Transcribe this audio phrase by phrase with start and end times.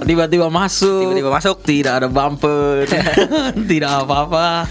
[0.00, 1.02] Tiba-tiba masuk.
[1.04, 1.56] Tiba-tiba masuk.
[1.60, 2.88] Tidak ada bumper.
[3.70, 4.64] Tidak apa-apa.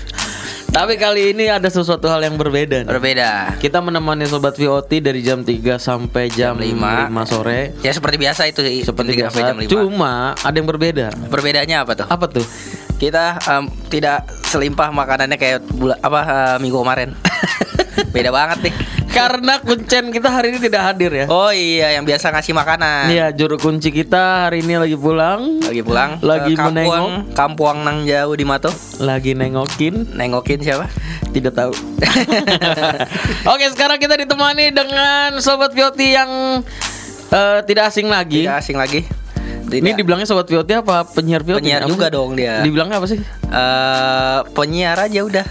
[0.71, 2.87] Tapi kali ini ada sesuatu hal yang berbeda.
[2.87, 2.87] nih.
[2.87, 3.59] Berbeda.
[3.59, 7.11] Kita menemani sobat VOT dari jam 3 sampai jam, Jam lima.
[7.11, 7.75] 5 sore.
[7.83, 8.87] Ya seperti biasa itu sih.
[8.87, 9.51] Seperti biasa.
[9.51, 9.67] jam lima.
[9.67, 11.11] Cuma ada yang berbeda.
[11.27, 12.07] Perbedaannya apa tuh?
[12.07, 12.47] Apa tuh?
[12.95, 17.09] Kita em, tidak selimpah makanannya kayak bula, apa eh, minggu kemarin.
[18.15, 18.73] Beda banget nih.
[19.11, 21.25] Karena kuncen kita hari ini tidak hadir ya.
[21.27, 23.11] Oh iya, yang biasa ngasih makanan.
[23.11, 26.17] Iya, juru kunci kita hari ini lagi pulang, Lagi pulang.
[26.23, 28.71] Lagi ke kampung, Kampuang nang jauh di Mato.
[29.03, 30.87] lagi nengokin, Nengokin siapa?
[31.31, 31.71] tidak tahu.
[33.55, 36.59] Oke, sekarang kita ditemani dengan sobat Vioti yang
[37.31, 38.43] eh, tidak asing lagi.
[38.43, 39.07] Tidak asing lagi.
[39.71, 40.03] Ini Tidak.
[40.03, 41.63] dibilangnya sobat Vioti apa penyiar Vioti?
[41.63, 42.59] Penyiar juga dong dia.
[42.59, 43.19] Dibilangnya apa sih?
[43.47, 45.45] Eh, penyiar aja udah.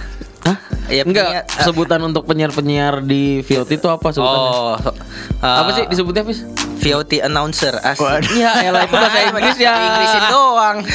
[0.50, 0.58] Hah?
[0.86, 1.62] Iya, Enggak, penyiar- eh.
[1.62, 4.50] sebutan untuk penyiar-penyiar di Vioti itu apa sebutannya?
[4.50, 4.96] Oh, so-
[5.38, 6.42] apa eh, sih disebutnya, Fis?
[6.80, 8.24] VOT announcer asik.
[8.34, 9.72] Ya, elah itu bahasa Inggris ya.
[9.78, 10.76] Inggrisin doang.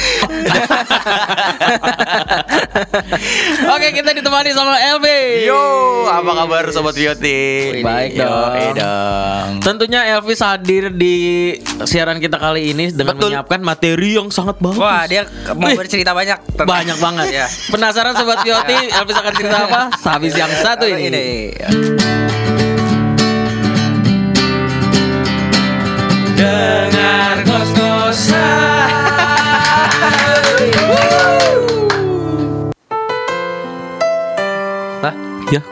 [3.68, 5.06] Oke, kita ditemani sama LB.
[5.44, 5.62] Yo,
[6.04, 7.80] apa kabar sobat Vioti?
[7.80, 8.52] Baik Yo, dong.
[8.52, 9.46] eh dong.
[9.60, 11.16] Tentunya Elvis hadir di
[11.82, 13.30] siaran kita kali ini dengan Betul.
[13.30, 14.78] menyiapkan materi yang sangat bagus.
[14.78, 16.38] Wah, dia mau Wih, bercerita banyak.
[16.48, 17.46] tentang- banyak banget Ya.
[17.68, 19.80] Penasaran sobat Vioti, Elvis akan cerita apa?
[19.94, 21.04] Habis yang satu ini.
[21.06, 21.26] ini.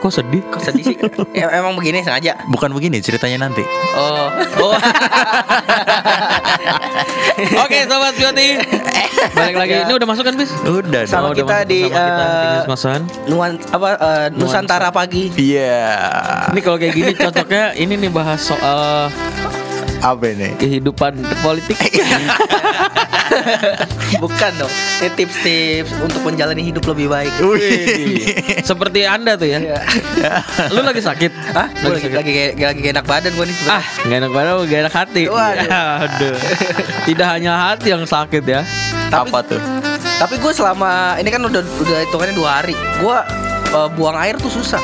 [0.05, 0.41] Kok sedih?
[0.53, 0.97] Kok sedih sih?
[1.33, 2.37] Ya, emang begini sengaja.
[2.53, 3.65] Bukan begini ceritanya nanti.
[3.97, 4.29] Oh.
[4.61, 4.77] Oh.
[7.65, 8.61] Oke, sobat Vioti.
[9.33, 9.73] Balik lagi.
[9.81, 10.53] Ini udah masuk kan, Bis?
[10.61, 13.01] Udah Sama udah kita masuk di, sama kita Semasan.
[13.25, 15.33] Nuan apa eh, Nusantara pagi.
[15.33, 15.89] Iya.
[16.53, 19.09] Ini kalau kayak gini cocoknya ini nih bahas soal
[20.05, 20.53] Apa ini?
[20.61, 21.73] kehidupan politik.
[24.21, 24.69] Bukan dong.
[25.01, 27.33] Ini tips-tips untuk menjalani hidup lebih baik.
[27.41, 28.37] Wih,
[28.69, 29.81] Seperti Anda tuh ya.
[30.69, 31.31] Lu lagi sakit?
[31.57, 31.67] Hah?
[31.81, 32.17] Gua lagi, sakit?
[32.21, 33.57] lagi, lagi, gak enak badan gue nih.
[33.65, 35.23] Ah, gak enak badan, gak enak hati.
[35.25, 35.69] Waduh.
[36.05, 36.37] Aduh.
[37.09, 38.61] Tidak hanya hati yang sakit ya.
[39.09, 39.61] Tapi- apa tuh?
[40.21, 42.77] Tapi gue selama ini kan udah udah hitungannya dua hari.
[43.01, 43.17] Gue
[43.73, 44.79] eh, buang air tuh susah.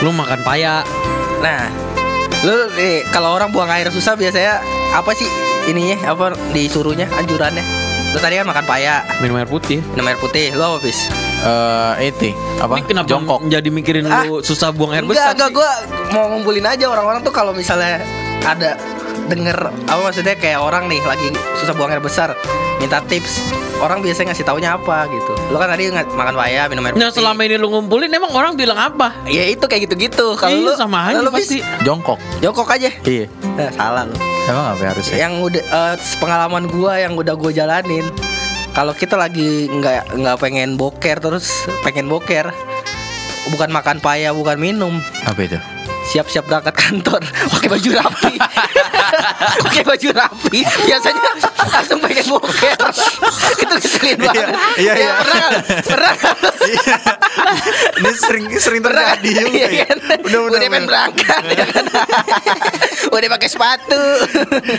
[0.00, 0.82] Lu makan paya.
[1.38, 1.68] Nah,
[2.42, 4.58] lu nih kalau orang buang air susah biasanya
[4.90, 5.26] apa sih
[5.64, 6.10] ininya?
[6.10, 7.62] Apa disuruhnya anjurannya?
[8.12, 9.78] Lu tadi kan makan paya, minum air putih.
[9.94, 10.50] minum air putih.
[10.52, 11.06] Lu apa bis?
[11.42, 12.76] Eh, itu apa?
[12.76, 13.40] Ini kenapa Jongkok.
[13.46, 14.22] jadi mikirin Ah.
[14.22, 15.34] lu susah buang air Enggak, besar?
[15.34, 15.70] enggak gue
[16.12, 17.98] mau ngumpulin aja orang-orang tuh kalau misalnya
[18.42, 18.78] ada
[19.26, 19.54] denger
[19.86, 22.34] apa maksudnya kayak orang nih lagi susah buang air besar
[22.78, 23.42] minta tips
[23.82, 27.10] orang biasanya ngasih taunya apa gitu lo kan tadi nggak makan paya minum air Nah,
[27.10, 27.18] putih.
[27.18, 29.10] selama ini lu ngumpulin emang orang bilang apa?
[29.26, 31.58] ya itu kayak gitu-gitu kalau Iya, lu sama aja lu pasti.
[31.82, 32.16] Jongkok.
[32.38, 33.26] jongkok aja Iya.
[33.58, 35.16] Eh, salah lu Emang apa harusnya?
[35.18, 38.06] yang udah eh, pengalaman gua yang udah gua jalanin
[38.72, 41.50] kalau kita lagi nggak nggak pengen boker terus
[41.82, 42.54] pengen boker
[43.48, 45.58] bukan makan paya bukan minum Apa itu?
[46.04, 47.22] siap-siap berangkat kantor
[47.52, 48.34] pakai baju rapi
[49.62, 51.30] pakai baju rapi biasanya
[51.72, 52.78] langsung pengen boker
[53.54, 54.46] itu keselin banget
[54.76, 55.12] iya, Ya, iya.
[55.20, 55.48] pernah
[55.82, 56.36] pernah kan?
[57.92, 59.50] Ini sering sering terjadi juga.
[59.52, 59.84] Iya ya.
[59.88, 59.98] kan?
[60.22, 60.60] Udah udah udah.
[60.62, 61.84] pengen berangkat ya kan?
[63.14, 64.02] udah pakai sepatu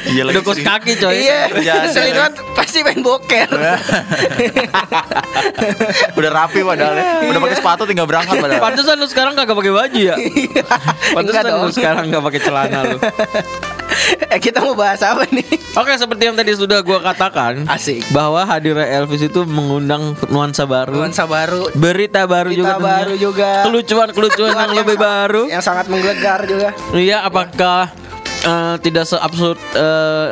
[0.09, 1.13] Iya Udah kos kaki coy.
[1.21, 2.19] iya Iya, keselin iya.
[2.19, 3.49] banget pasti pengen boker
[6.13, 7.05] Udah rapi padahal ya.
[7.27, 8.61] Udah pakai sepatu tinggal berangkat padahal.
[8.61, 10.15] Pantesan lu sekarang kagak pakai baju ya?
[11.11, 12.97] Pantesan lu sekarang gak pakai celana lu.
[14.25, 18.05] Eh, kita mau bahas apa nih Oke, seperti yang tadi sudah gua katakan, Asik.
[18.09, 23.17] bahwa hadirnya Elvis itu mengundang nuansa baru, nuansa baru berita baru Berita juga, baru tentunya.
[23.19, 23.49] juga.
[23.63, 25.43] kelucuan-kelucuan yang lebih sa- baru.
[25.47, 27.89] yang sangat menggelegar juga Iya, apakah
[28.39, 30.29] eh, tidak seabsurd eh,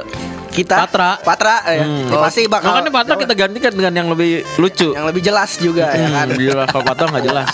[0.51, 1.15] kita Patra?
[1.17, 1.81] Patra ya.
[1.81, 2.11] Hmm.
[2.19, 4.91] pasti bakal Makanya Patra kita gantikan dengan yang lebih lucu.
[4.91, 7.49] yang lebih jelas juga ya Hmm, kan jelas kalau Patra nggak jelas.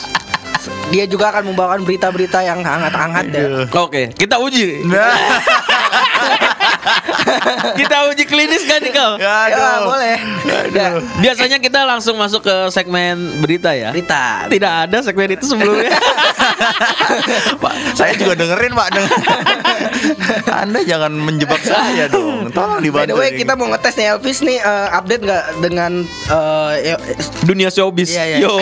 [0.87, 3.43] dia juga akan membawakan berita-berita yang hangat-hangat ya
[3.77, 4.83] Oke, kita uji.
[4.83, 5.15] Nah,
[7.79, 9.15] kita uji klinis kan nih kau?
[9.17, 10.17] ya, ya boleh
[10.69, 10.87] ya,
[11.19, 13.91] Biasanya kita langsung masuk ke segmen berita ya.
[13.91, 15.91] berita Tidak ada segmen itu sebelumnya.
[17.63, 18.87] Pak, saya juga dengerin Pak.
[18.89, 19.11] Denger.
[20.63, 22.49] Anda jangan menjebak saya dong.
[22.49, 23.09] Tolong by dibantu.
[23.09, 23.37] the way nih.
[23.39, 25.91] kita mau ngetes nih Elvis nih eh, update nggak dengan
[26.77, 27.01] ya-
[27.43, 28.09] Dunia showbiz.
[28.09, 28.37] Iya, iya.
[28.39, 28.53] Yo.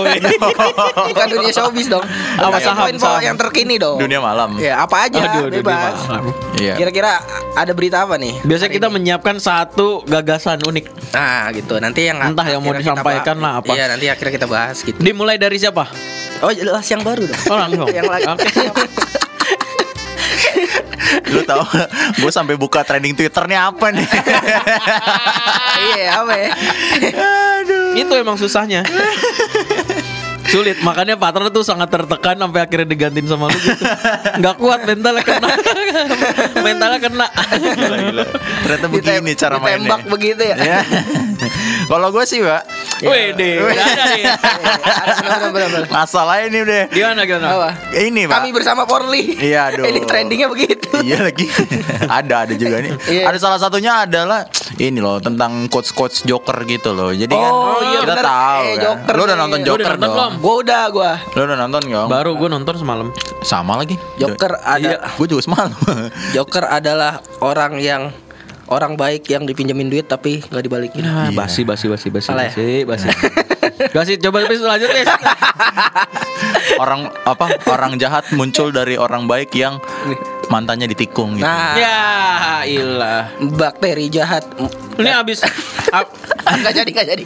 [1.06, 2.04] bukan dunia showbiz dong
[2.36, 3.22] Apa saham, info saham.
[3.24, 4.58] yang terkini dong dunia malam.
[4.58, 6.24] ya apa aja Aduh, dunia bebas malam.
[6.56, 6.74] Iya.
[6.76, 7.15] kira-kira
[7.54, 8.94] ada berita apa nih Biasanya kita ini?
[8.94, 10.86] menyiapkan satu gagasan unik.
[11.12, 13.72] nah gitu nanti yang Entah yang mau disampaikan lah apa.
[13.72, 15.88] iya nanti akhirnya kita bahas gitu Dimulai dari siapa?
[16.38, 17.88] oh jelas yang baru dong Oh, langsung.
[17.90, 18.26] yang lagi.
[21.26, 21.64] Lu tahu
[22.18, 24.08] gue sampai buka trending Twitternya apa nih?
[25.88, 26.50] iya apa ya
[27.96, 28.84] Itu emang susahnya.
[30.46, 33.82] Sulit, makanya partner tuh sangat tertekan sampai akhirnya digantiin sama lu gitu.
[34.38, 35.50] Nggak kuat mentalnya kena.
[36.62, 37.28] mentalnya kena.
[37.56, 38.24] Gila, gila.
[38.62, 39.74] Ternyata begini Ditem- cara mainnya.
[39.76, 40.80] ditembak begitu ya Ya.
[41.86, 42.62] Kalau gue sih, Pak,
[42.98, 43.54] Wih, deh.
[43.60, 44.34] Iya,
[45.20, 45.88] bener, bener, bener.
[45.90, 47.48] masalahnya ini udah Gimana gimana?
[47.50, 48.34] apa ini, Pak.
[48.38, 49.84] kami bersama Porli Iya, aduh.
[49.84, 51.46] ini trendingnya begitu iya lagi.
[52.20, 52.96] ada ada juga nih.
[53.06, 53.24] Iya.
[53.28, 57.12] Ada salah satunya adalah ini loh tentang coach coach Joker gitu loh.
[57.12, 58.26] Jadi kan Oh, iya kita bener.
[58.26, 58.84] tahu Eh, kan.
[58.86, 60.16] Joker Lu udah nonton Lu udah Joker nonton dong.
[60.16, 60.34] belum?
[60.40, 62.06] Gua udah gua Lu udah nonton gak?
[62.08, 63.08] Baru gue nonton semalam.
[63.42, 63.96] Sama lagi.
[64.16, 64.98] Joker ada Iya.
[65.14, 65.72] Gue juga semalam.
[66.36, 68.02] Joker adalah orang yang
[68.68, 71.02] orang baik yang dipinjemin duit tapi nggak dibalikin.
[71.02, 71.38] Nah, Iya.
[71.38, 72.52] basi basi basi basi Salah ya?
[72.52, 73.08] basi basi.
[73.96, 75.06] basi coba terus lanjut deh.
[76.84, 77.46] orang apa?
[77.68, 79.78] Orang jahat muncul dari orang baik yang
[80.48, 81.46] mantannya ditikung gitu.
[81.46, 82.00] Nah, ya,
[82.64, 83.30] ilah.
[83.56, 84.46] bakteri jahat.
[84.96, 85.42] Ini habis
[86.46, 87.24] Enggak jadi, enggak jadi.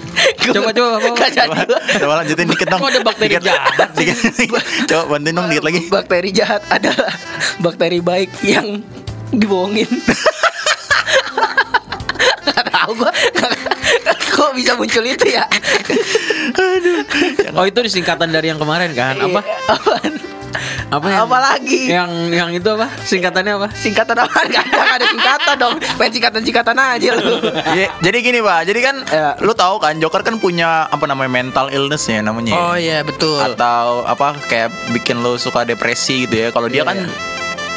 [0.47, 0.87] Coba, coba?
[1.01, 1.49] Enggak jadi.
[1.51, 2.79] Coba, coba lanjutin dikit dong.
[2.79, 3.43] Kok ada bakteri Dikit.
[3.43, 4.63] jahat Dikit, dikit.
[4.87, 5.79] Coba bantuin dong dikit lagi.
[5.89, 7.11] Bakteri jahat adalah
[7.59, 8.79] bakteri baik yang
[9.29, 9.89] dibohongin.
[12.49, 13.11] Gak tahu gua.
[14.33, 15.45] Kok bisa muncul itu ya?
[17.53, 19.17] Oh itu disingkatan dari yang kemarin kan?
[19.17, 19.39] Apa?
[19.39, 20.13] Iya, apaan?
[20.89, 21.81] Apa yang, Apa lagi?
[21.85, 22.89] Yang yang itu apa?
[22.99, 23.67] Singkatannya apa?
[23.71, 24.33] Singkatan apa?
[24.39, 25.75] Ada, nggak ada singkatan dong.
[25.95, 27.33] Main singkatan-singkatan aja lu.
[27.71, 29.29] Ya, jadi gini pak, jadi kan Ya.
[29.37, 32.57] lu tahu kan Joker kan punya apa namanya mental illness ya namanya.
[32.57, 33.37] Oh iya betul.
[33.37, 36.47] Atau apa kayak bikin lu suka depresi gitu ya.
[36.49, 36.97] Kalau dia Iya, kan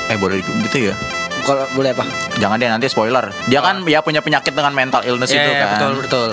[0.08, 0.94] eh boleh gitu ya.
[1.42, 2.04] Kalau boleh apa?
[2.36, 3.30] Jangan deh nanti spoiler.
[3.46, 5.68] Dia kan ya punya penyakit dengan mental illness Iya, itu iya, kan.
[5.72, 6.30] betul betul.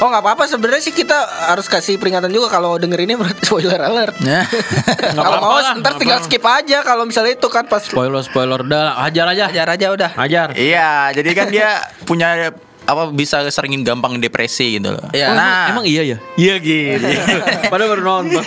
[0.00, 1.12] Oh nggak apa-apa sebenarnya sih kita
[1.46, 4.16] harus kasih peringatan juga kalau denger ini berarti spoiler alert.
[4.18, 4.48] Ya.
[5.12, 8.20] Nggak kalau apa-apa mau lah, ntar tinggal skip aja kalau misalnya itu kan pas Spoiler
[8.20, 9.44] spoiler dah ajar aja.
[9.46, 10.10] ajar aja udah.
[10.16, 10.56] Ajar.
[10.56, 11.70] Iya, jadi kan dia
[12.02, 12.48] punya
[12.80, 15.04] apa bisa seringin gampang depresi gitu loh.
[15.12, 15.30] Iya.
[15.30, 16.18] Oh, Nah, emang, emang iya ya?
[16.34, 17.06] Iya gitu.
[17.70, 18.44] Padahal baru nonton.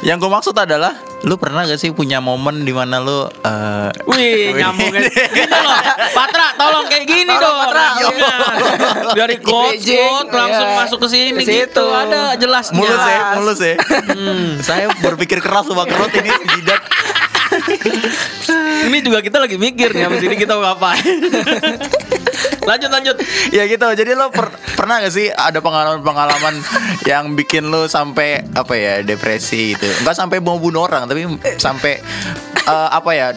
[0.00, 0.96] Yang gue maksud adalah
[1.28, 5.04] lu pernah gak sih punya momen di mana lu eh, Wih, nyambungin.
[5.12, 5.76] Gini loh,
[6.16, 7.58] Patra, tolong kayak gini Tolong, dong.
[7.60, 7.86] Patra.
[8.00, 8.36] Iya.
[9.12, 10.78] Dari quote, Bridging, quote langsung iya.
[10.80, 11.84] masuk ke sini gitu.
[11.92, 12.76] Ada jelasnya.
[12.80, 13.36] mulus ya, Jelas.
[13.36, 13.74] mulus ya.
[14.08, 14.48] Hmm.
[14.64, 16.82] Saya berpikir keras sama kerut ini jidat.
[18.88, 21.04] Ini juga kita lagi mikir nih habis ini kita mau ngapain.
[22.70, 23.16] lanjut lanjut.
[23.56, 26.54] ya gitu jadi lo per- pernah gak sih ada pengalaman-pengalaman
[27.02, 31.26] yang bikin lo sampai apa ya depresi gitu nggak sampai mau bunuh orang tapi
[31.56, 31.98] sampai
[32.62, 33.28] eh, apa ya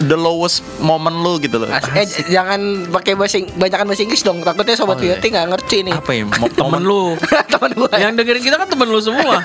[0.00, 2.56] the lowest moment lo gitu loh eh jangan
[2.88, 5.12] pakai bahasa banyakan bahasa Inggris dong takutnya sobat Oh, iya.
[5.12, 7.02] Beauty nggak ngerti nih apa ya mo- Temen lu.
[7.52, 9.44] teman gue Yang dengerin kita kan temen lu semua.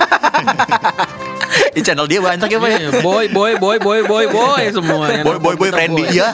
[1.72, 5.12] di channel dia banyak ya pak ya Iya, boy, boy, boy, boy, boy, boy semua.
[5.20, 6.14] boy boy boy kita friendly boy.
[6.14, 6.28] ya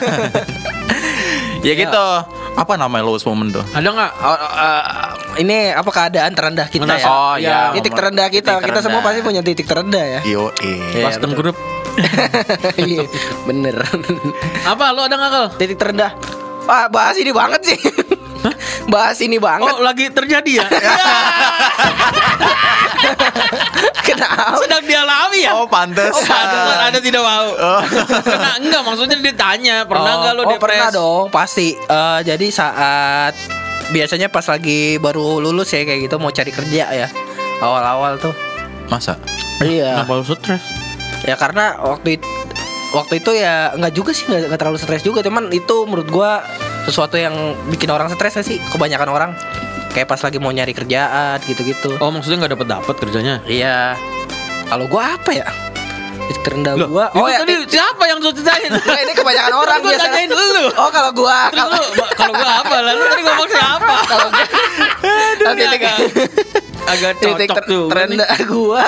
[1.61, 2.07] ya gitu
[2.53, 4.11] apa namanya lowest moment tuh Ada nggak?
[4.19, 4.83] Oh, eh,
[5.39, 7.07] ini apa keadaan terendah kita ya?
[7.07, 7.73] Oh, iya.
[7.73, 8.51] titik momen- terendah kita.
[8.55, 10.19] titik kita semua pasti punya titik terendah ya.
[10.23, 11.39] yo Iya, Custom betul.
[11.51, 11.57] group.
[12.79, 13.05] Iya,
[13.43, 13.75] Bener.
[14.63, 15.45] Apa lu ada nggak kal?
[15.55, 16.13] titik terendah.
[16.63, 17.79] Wah, bahas ini banget sih.
[18.93, 19.73] bahas ini banget.
[19.73, 20.67] Oh lagi terjadi ya?
[24.03, 24.59] Kenapa?
[24.59, 25.51] Sedang dialami ya?
[25.55, 27.47] oh pantes Oh, pantesan ada tidak mau.
[28.27, 30.61] Kena enggak maksudnya ditanya pernah Oh, enggak lo oh, depres?
[30.63, 31.75] pernah dong, pasti.
[31.75, 33.33] Eh, jadi saat
[33.91, 37.07] biasanya pas lagi baru lulus ya kayak gitu mau cari kerja ya.
[37.63, 38.35] Awal-awal tuh.
[38.91, 39.15] masa
[39.63, 40.03] Iya.
[40.03, 40.63] Kenapa lu stres?
[41.23, 42.27] Ya karena waktu itu
[42.93, 45.25] waktu itu ya nggak juga sih nggak terlalu stres juga.
[45.25, 46.45] Cuman itu menurut gua
[46.85, 47.33] sesuatu yang
[47.73, 48.61] bikin orang stres sih?
[48.71, 49.31] Kebanyakan orang.
[49.93, 51.97] Kayak pas lagi mau nyari kerjaan gitu-gitu.
[52.01, 53.35] Oh maksudnya nggak dapat dapat kerjanya?
[53.49, 53.97] iya.
[54.69, 55.45] Kalau gua apa ya
[56.33, 58.69] titik terendah Loh, gua oh ya tadi siapa yang sudah ceritain?
[58.73, 60.65] Nggak, ini kebanyakan orang Gua biasanya tanyain lu.
[60.73, 61.85] oh kalau gua kalau lu,
[62.17, 62.75] kalau gua apa?
[62.81, 63.93] Lalu tadi ngomong siapa?
[64.11, 64.45] kalau gua
[65.43, 65.81] Ini titik
[66.83, 67.85] agak titik ter- tuh.
[67.87, 68.85] terendah gua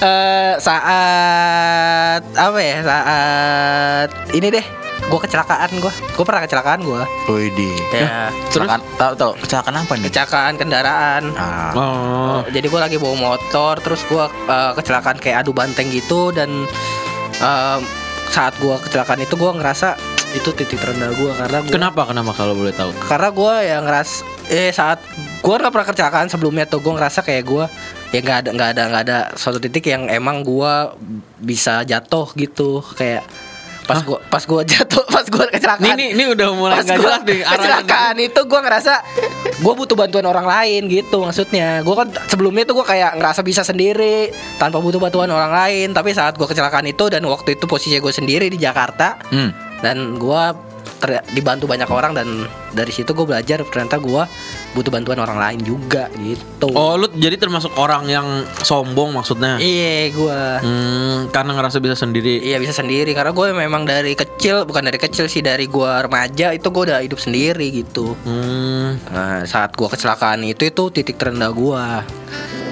[0.00, 4.66] eh, saat apa ya saat ini deh
[5.06, 10.04] gua kecelakaan gua gua pernah kecelakaan gua Widih ya Kecelakaan, tahu tahu kecelakaan apa nih?
[10.06, 11.72] kecelakaan kendaraan Ah.
[11.72, 12.40] Oh.
[12.46, 16.66] jadi gua lagi bawa motor terus gua eh, kecelakaan kayak adu banteng gitu dan
[17.36, 17.80] em,
[18.28, 19.96] saat gua kecelakaan itu gua ngerasa
[20.30, 22.90] itu titik terendah gua karena gua Kenapa kenapa kalau boleh tahu?
[23.00, 25.02] karena gua yang ngeras eh saat
[25.40, 27.66] gua nggak pernah kecelakaan sebelumnya tuh gua ngerasa kayak gua
[28.10, 30.94] ya nggak ada nggak ada nggak ada suatu titik yang emang gua
[31.36, 33.26] bisa jatuh gitu kayak
[33.90, 35.98] pas gua pas gua jatuh pas gua kecelakaan.
[35.98, 38.94] Ini ini, udah mulai nggak gua jelas nih kecelakaan itu gue ngerasa
[39.60, 41.82] gue butuh bantuan orang lain gitu maksudnya.
[41.82, 45.92] Gue kan sebelumnya tuh gue kayak ngerasa bisa sendiri tanpa butuh bantuan orang lain.
[45.92, 49.50] Tapi saat gue kecelakaan itu dan waktu itu posisi gue sendiri di Jakarta Hmm.
[49.80, 50.69] dan gua
[51.00, 52.28] ter- dibantu banyak orang dan
[52.70, 54.28] dari situ gue belajar ternyata gua
[54.70, 58.26] butuh bantuan orang lain juga gitu Oh, lu jadi termasuk orang yang
[58.60, 59.56] sombong maksudnya?
[59.56, 62.38] iya gua Hmm, karena ngerasa bisa sendiri.
[62.38, 66.52] Iya bisa sendiri karena gue memang dari kecil bukan dari kecil sih dari gua remaja
[66.52, 68.12] itu gue udah hidup sendiri gitu.
[68.22, 69.00] Hmm.
[69.08, 72.04] Nah, saat gua kecelakaan itu itu titik terendah gua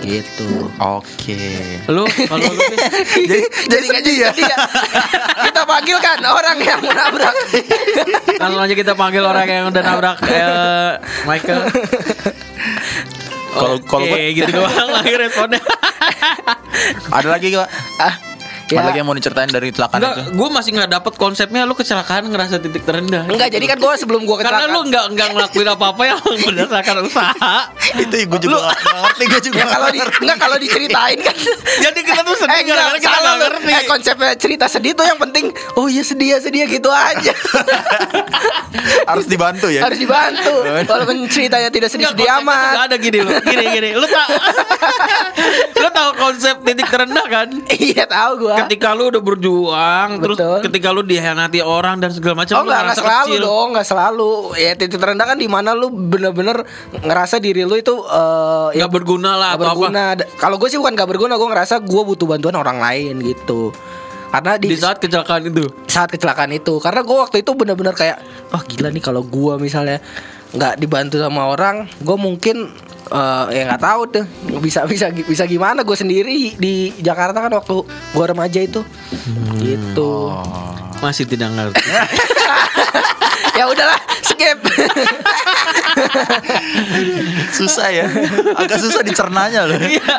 [0.02, 0.70] gitu.
[0.78, 1.38] Oke.
[1.90, 2.62] Lu kalau lu
[3.28, 4.30] jadi jadi nggak sedih ya.
[4.34, 4.56] ya?
[5.48, 7.34] Kita panggil kan orang yang menabrak.
[8.38, 10.92] langsung aja kita panggil orang yang udah nabrak eh,
[11.24, 11.60] Michael.
[13.48, 15.60] Kalau- kalau gitu doang lagi responnya.
[17.16, 17.68] Ada lagi gak?
[17.98, 18.14] ah,
[18.70, 18.84] ya.
[18.84, 20.30] lagi yang mau diceritain dari kecelakaan Enggak, itu?
[20.34, 23.24] gue masih nggak dapet konsepnya lu kecelakaan ngerasa titik terendah.
[23.24, 24.68] Enggak, jadi kan gua sebelum Karena kecelakaan.
[24.68, 27.56] lu nggak nggak ngelakuin apa-apa yang berdasarkan usaha.
[27.94, 31.36] itu gue juga nggak ngerti gue juga ya kalau di, enggak kalau diceritain kan.
[31.84, 33.42] Jadi kita tuh Eh sedih enggak, gara-gara kita nggak lu.
[33.42, 33.70] ngerti.
[33.70, 35.44] Eh konsepnya cerita sedih tuh yang penting
[35.74, 37.32] Oh iya sedih ya sedih ya gitu aja
[39.10, 43.30] harus dibantu ya Harus dibantu Walaupun ceritanya tidak Enggak, sedih-sedih amat nggak ada gini lu.
[43.40, 43.90] Gini gini.
[43.94, 44.28] Lu tau
[45.74, 47.48] Lu tahu konsep titik terendah kan?
[47.70, 50.58] Iya tahu gua Ketika lu udah berjuang, terus Betul.
[50.66, 53.42] ketika lu dihianati orang dan segala macam Oh lu enggak selalu kecil.
[53.44, 54.30] dong, enggak selalu.
[54.58, 59.38] Ya titik terendah kan di mana lu bener-bener ngerasa diri lu itu eh Nggak berguna
[59.38, 60.02] lah nggak atau berguna.
[60.38, 63.70] Kalau gue sih bukan gak berguna, gue ngerasa gue butuh bantuan orang lain gitu.
[64.28, 65.64] Karena di, Di saat kecelakaan itu.
[65.88, 68.20] saat kecelakaan itu, karena gue waktu itu bener-bener kayak,
[68.52, 70.04] oh gila nih kalau gue misalnya
[70.52, 72.68] nggak dibantu sama orang, gue mungkin
[73.08, 74.24] eh, ya nggak tahu tuh.
[74.60, 75.82] Bisa bisa bisa gimana?
[75.82, 78.80] Gue sendiri di Jakarta kan waktu gue remaja itu.
[79.58, 80.12] Gitu.
[81.00, 81.82] Masih tidak ngerti.
[83.58, 84.58] ya udahlah skip
[87.58, 88.06] susah ya
[88.54, 90.14] agak susah dicernanya loh Iya.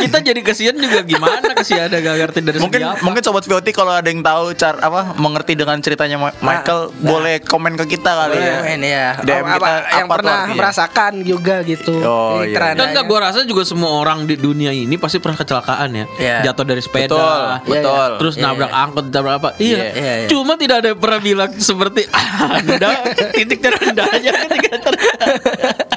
[0.00, 3.02] Kita jadi kasihan juga gimana kasihan ada gak ngerti dari mungkin segi apa.
[3.02, 7.38] mungkin sobat VOT kalau ada yang tahu cara apa mengerti dengan ceritanya Ma- Michael boleh
[7.40, 10.56] komen ke kita kali ya Men ya DM apa, kita, yang apa tuh pernah artinya?
[10.56, 12.54] merasakan juga gitu Oh, iya.
[12.54, 12.78] terendahnya.
[12.80, 16.04] Dan enggak gua rasa juga semua orang di dunia ini pasti pernah kecelakaan ya.
[16.16, 16.36] Iya.
[16.46, 17.06] Jatuh dari sepeda.
[17.06, 18.80] betul Iya, betul Terus Iya, nabrak iya.
[18.80, 19.48] angkot, nabrak apa?
[19.54, 19.76] Iya.
[19.76, 20.28] Iya, iya, iya.
[20.28, 22.00] Cuma tidak ada yang pernah bilang seperti
[22.56, 22.90] Anda
[23.30, 25.09] titik terendahnya ketika terendah.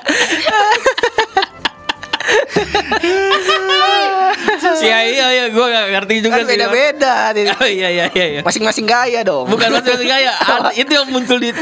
[4.83, 6.49] Iya iya iya gue gak ngerti juga kan sih.
[6.49, 8.39] beda-beda titik- Oh, iya iya iya iya.
[8.43, 10.33] masing-masing gaya dong Bukan masing-masing gaya
[10.75, 11.53] Itu yang muncul di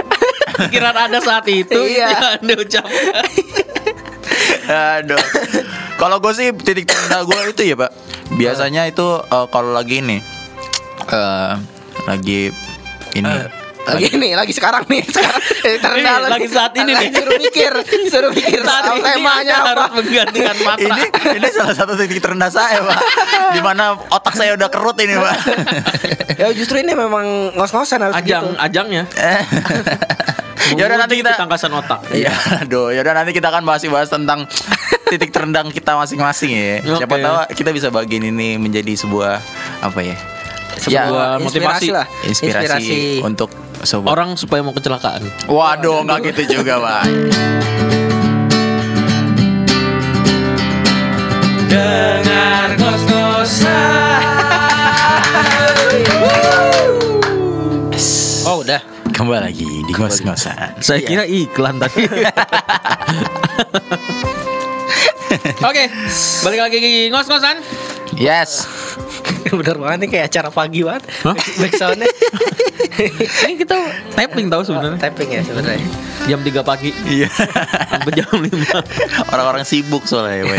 [0.58, 2.08] pikiran Anda saat itu Iya.
[2.08, 3.24] Itu yang Anda ucapkan
[4.72, 5.22] Aduh.
[5.98, 7.92] Kalau gue sih titik terendah gue itu ya pak.
[8.32, 10.18] Biasanya itu eh, kalau lagi ini,
[11.04, 11.52] eh
[12.08, 12.50] lagi
[13.12, 13.34] ini.
[13.92, 15.42] Lagi nih lagi sekarang nih sekarang
[16.02, 17.08] Ini, lo lagi saat ini nih.
[17.14, 17.74] suruh mikir
[18.10, 21.04] suruh mikir Saat soal ini temanya Anda harus apa menggantikan matra ini
[21.38, 23.00] ini salah satu titik terendah saya pak.
[23.54, 25.36] Di mana otak saya udah kerut ini pak.
[26.42, 29.04] ya justru ini memang ngos-ngosan harus Ajang gitu Ajangnya
[30.72, 31.36] ya udah nanti kita.
[31.36, 32.32] ketangkasan otak Iya,
[32.64, 34.48] aduh, ya udah nanti kita akan bahas-bahas tentang
[35.10, 36.80] titik terendah kita masing-masing ya.
[36.96, 37.24] Siapa Oke.
[37.24, 39.42] tahu kita bisa bagiin ini menjadi sebuah
[39.84, 40.16] apa ya?
[40.80, 41.52] Sebuah motivasi.
[41.52, 43.52] inspirasi lah Inspirasi, untuk
[43.86, 44.14] sobat.
[44.14, 47.06] Orang supaya mau kecelakaan Waduh, nggak gitu juga, Pak.
[51.72, 54.22] Dengar ngos-ngosan
[58.44, 60.82] oh udah Kembali lagi di ngos-ngosan.
[60.82, 62.10] Saya kira iklan tadi
[65.70, 65.84] Oke,
[66.42, 67.62] balik lagi ngos-ngosan.
[68.18, 68.66] Yes.
[69.60, 71.36] bener banget nih kayak acara pagi banget Hah?
[71.36, 72.08] backsoundnya
[73.42, 73.78] Ini kita
[74.14, 75.00] tapping tahu sebenarnya.
[75.00, 75.82] typing ya sebenarnya
[76.22, 77.30] Jam 3 pagi Iya.
[77.90, 78.52] sampai jam 5.
[79.34, 80.58] Orang-orang sibuk soalnya, Pak.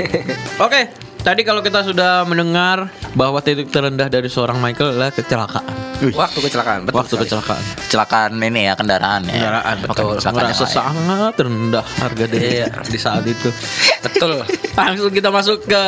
[0.59, 0.81] Oke,
[1.23, 5.65] tadi kalau kita sudah mendengar bahwa titik terendah dari seorang Michael adalah kecelakaan.
[6.03, 7.23] waktu kecelakaan betul Waktu sekali.
[7.25, 7.63] kecelakaan.
[7.79, 9.33] Kecelakaan ini ya kendaraan ya.
[9.33, 10.11] Kendaraan betul.
[10.19, 12.67] kecelakaan Merasa sangat rendah harga diri Iya.
[12.83, 13.49] di saat itu.
[14.05, 14.43] betul
[14.75, 15.83] Langsung kita masuk ke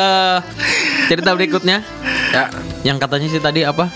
[1.05, 1.83] cerita berikutnya.
[2.31, 2.47] ya
[2.85, 3.91] Yang katanya sih tadi apa?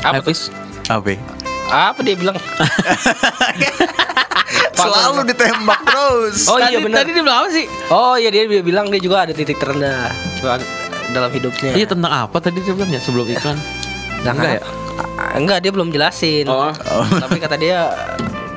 [0.00, 0.46] Apa Hafiz?
[0.86, 1.14] Apa?
[1.72, 2.36] apa dia bilang
[4.82, 6.36] Selalu ditembak terus.
[6.46, 6.96] Oh, iya, tadi, benar.
[7.02, 7.66] Tadi dia bilang apa sih?
[7.88, 10.10] oh iya dia, dia bilang dia juga ada titik terendah
[11.12, 13.58] dalam hidupnya Iya tentang apa tadi dia bilang ya sebelum iklan?
[14.22, 14.62] Nah, Enggak ya?
[15.18, 16.46] Ah, Enggak, dia belum jelasin.
[16.46, 16.72] Oh.
[17.22, 17.90] Tapi kata dia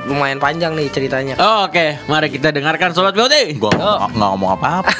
[0.06, 1.34] lumayan panjang nih ceritanya.
[1.36, 3.58] Oh, Oke, mari kita dengarkan Sobat BOT.
[3.58, 4.94] Gua nggak nggak ngomong apa-apa.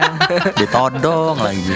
[0.58, 1.74] Ditodong lagi.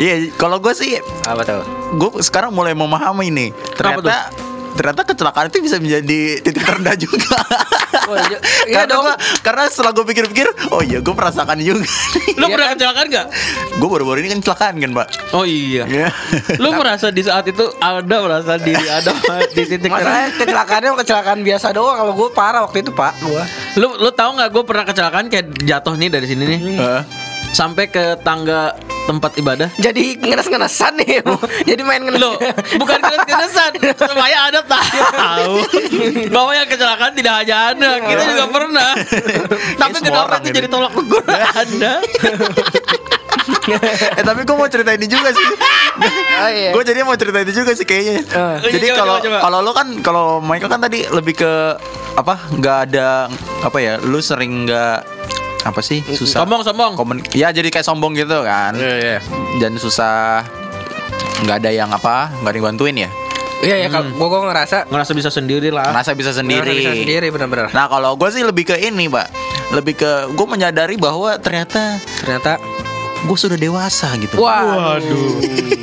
[0.00, 0.96] Iya, kalau gue sih
[1.28, 1.60] Apa tuh?
[1.92, 3.50] gue sekarang mulai memahami nih.
[3.76, 4.32] Ternyata
[4.72, 7.38] ternyata kecelakaan itu bisa menjadi titik terendah juga.
[8.08, 8.38] Oh, iya.
[8.62, 9.04] Iya karena dong.
[9.04, 11.82] gua, karena setelah gue pikir-pikir, oh iya gue merasakan juga.
[12.38, 12.74] Lu Iya pernah kan?
[12.78, 13.26] kecelakaan gak?
[13.72, 15.06] gue baru-baru ini kan kecelakaan kan, Pak.
[15.34, 15.84] Oh iya.
[15.86, 16.08] Iya.
[16.58, 19.10] Lu merasa di saat itu ada merasa diri ada
[19.56, 23.42] di titik Masalahnya kecelakaannya kecelakaan biasa doang Kalau gue parah waktu itu pak Gue
[23.78, 27.02] Lu lu tahu nggak gue pernah kecelakaan kayak jatuh nih dari sini nih Hah?
[27.52, 29.68] sampai ke tangga tempat ibadah.
[29.82, 31.22] Jadi ngenes-ngenesan nih
[31.70, 32.38] Jadi main ngenes Loh,
[32.78, 35.54] bukan kenes-kenesan Supaya Anda tahu
[36.30, 38.90] Bahwa yang kecelakaan tidak hanya Anda Kita juga pernah
[39.82, 40.56] Tapi kenapa itu ini.
[40.62, 41.92] jadi tolak ukur Anda
[44.14, 45.48] eh tapi gue mau cerita ini juga sih.
[46.38, 46.70] Oh, iya.
[46.70, 48.22] Gue jadi mau cerita ini juga sih kayaknya.
[48.22, 48.56] Eh.
[48.70, 51.52] Jadi kalau kalau lo kan kalau Michael kan tadi lebih ke
[52.14, 52.38] apa?
[52.54, 53.26] nggak ada
[53.66, 53.98] apa ya?
[53.98, 54.98] Lu sering nggak
[55.62, 56.02] apa sih?
[56.02, 56.92] Susah Sombong, sombong.
[56.98, 58.74] Komen- ya jadi kayak sombong gitu kan.
[58.74, 59.22] Iya,
[59.62, 60.42] dan susah
[61.42, 63.10] nggak ada yang apa nggak ada yang bantuin ya?
[63.62, 65.86] Iya ya kalau gue gue ngerasa Ngerasa bisa sendiri lah.
[65.94, 67.26] Ngerasa bisa sendiri ngerasa bisa sendiri.
[67.30, 69.30] benar-benar nah kalau gue sih lebih ke ini pak
[69.70, 72.58] lebih ke gue menyadari bahwa ternyata Ternyata
[73.22, 74.98] gue sudah dewasa gitu Wah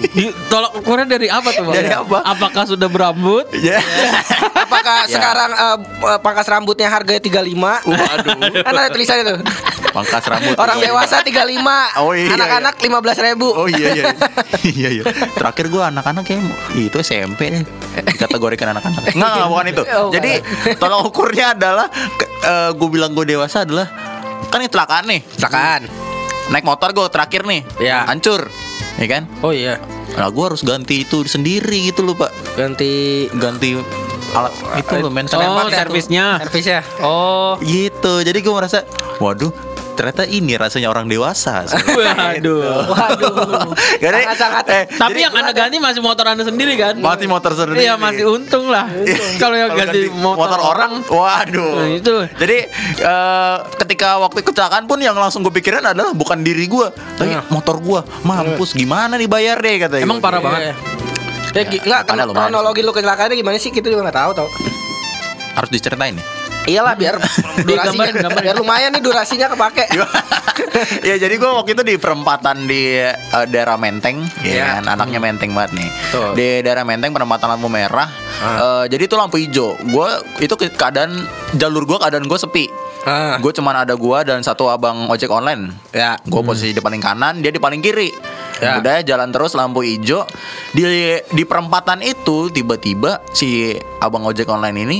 [0.09, 1.75] Di- Tolak ukurnya dari apa tuh Bang?
[1.75, 2.19] Dari apa?
[2.25, 3.47] Apakah sudah berambut?
[3.55, 3.79] Ya.
[4.65, 5.15] Apakah Ya.
[5.15, 7.39] sekarang eh, eh, pangkas rambutnya harganya 35
[7.85, 9.37] Waduh Kan ada tulisannya tuh
[9.89, 10.91] pangkas rambut Orang Iya.
[10.91, 12.91] dewasa 35 Oh, iya, Anak-anak 15
[13.23, 14.05] ribu Oh iya iya
[14.75, 15.03] iya iya.
[15.31, 16.43] Terakhir gue anak-anak kayak
[16.75, 17.63] itu SMP deh.
[18.01, 19.01] Dikategorikan anak-anak.
[19.09, 19.83] Enggak, enggak bukan itu.
[19.89, 20.31] Oh, Jadi
[20.75, 21.87] tolong ukurnya adalah
[22.71, 23.87] gue bilang gue dewasa adalah
[24.49, 25.21] kan ini kecelakaan nih.
[25.31, 25.81] Silakan
[26.49, 27.61] Naik motor gue terakhir nih.
[27.77, 28.09] Iya.
[28.09, 28.49] Hancur.
[28.99, 29.23] Ya kan?
[29.39, 29.79] Oh iya
[30.19, 33.79] Nah gue harus ganti itu sendiri gitu loh pak Ganti Ganti
[34.35, 36.25] alat itu loh maintenance Oh, ya, servisnya.
[36.43, 38.83] Servisnya Oh Gitu Jadi gue merasa
[39.23, 39.55] Waduh
[39.99, 41.67] ternyata ini rasanya orang dewasa
[41.99, 42.87] Waduh.
[42.87, 43.35] Waduh
[44.03, 46.95] Jadi, Sangat-sangat eh, Tapi jadi- yang anda ganti masih motor anda sendiri kan?
[46.95, 48.87] Mati motor sendiri Iya masih untung lah.
[49.43, 51.75] Kalau yang Kalau ganti, motor, orang, waduh.
[51.75, 52.15] Nah, itu.
[52.33, 52.57] Jadi
[52.95, 56.87] eh, ketika waktu kecelakaan pun yang langsung gue pikirin adalah bukan diri gue,
[57.17, 57.43] tapi Iya.
[57.49, 57.99] motor gue.
[58.23, 60.03] Mampus gimana dibayar deh katanya.
[60.05, 60.45] Emang parah Iya.
[60.45, 60.61] banget.
[61.49, 64.47] Ya, gi- enggak, kan kronologi lu kecelakaannya gimana sih kita juga nggak tahu tau.
[65.51, 66.25] Harus diceritain nih.
[66.69, 67.15] Iyalah biar
[67.67, 69.89] durasinya, biar lumayan nih durasinya kepake.
[71.09, 73.15] ya jadi gue waktu itu di perempatan di eh,
[73.49, 74.65] daerah Menteng, ya Iya.
[74.77, 75.89] kan anaknya Menteng banget nih.
[75.89, 76.29] Betul.
[76.35, 78.05] Di daerah Menteng perempatan lampu merah.
[78.39, 79.73] eh, jadi itu lampu hijau.
[79.83, 82.65] Gue itu ke- keadaan jalur gue keadaan gue sepi.
[83.01, 83.39] Ah.
[83.39, 85.71] Gue cuman ada gua dan satu abang ojek online.
[85.89, 86.19] Ya.
[86.21, 88.11] Gue posisi di paling kanan, dia di paling kiri.
[88.59, 88.75] Ya.
[88.75, 90.27] Udah jalan terus lampu hijau.
[90.69, 90.83] Di
[91.25, 94.97] di perempatan itu tiba-tiba si abang ojek online ini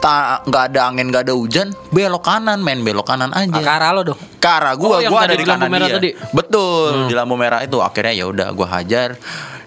[0.00, 4.02] nggak ada angin nggak ada hujan belok kanan main belok kanan aja Ke arah lo
[4.02, 4.18] dong.
[4.34, 6.10] ke arah gua Oh, gua tadi ada di kanan merah dia tadi?
[6.30, 9.20] betul di lampu merah itu akhirnya ya udah gua hajar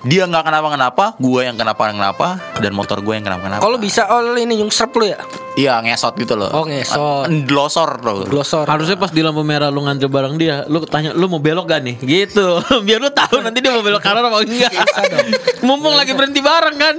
[0.03, 3.77] dia nggak kenapa kenapa gua yang kenapa kenapa dan motor gua yang kenapa kenapa Kalau
[3.77, 5.21] bisa oh lu ini nyungsrep lu ya.
[5.53, 7.29] iya ngesot gitu loh Oh, ngesot.
[7.45, 8.65] glosor tuh Glosor.
[8.65, 11.81] Harusnya pas di lampu merah lu nganter barang dia, lu tanya lu mau belok gak
[11.83, 11.95] nih?
[11.99, 12.47] Gitu.
[12.85, 14.73] Biar lu tahu nanti dia mau belok kanan apa enggak.
[15.67, 16.95] Mumpung lagi berhenti bareng kan.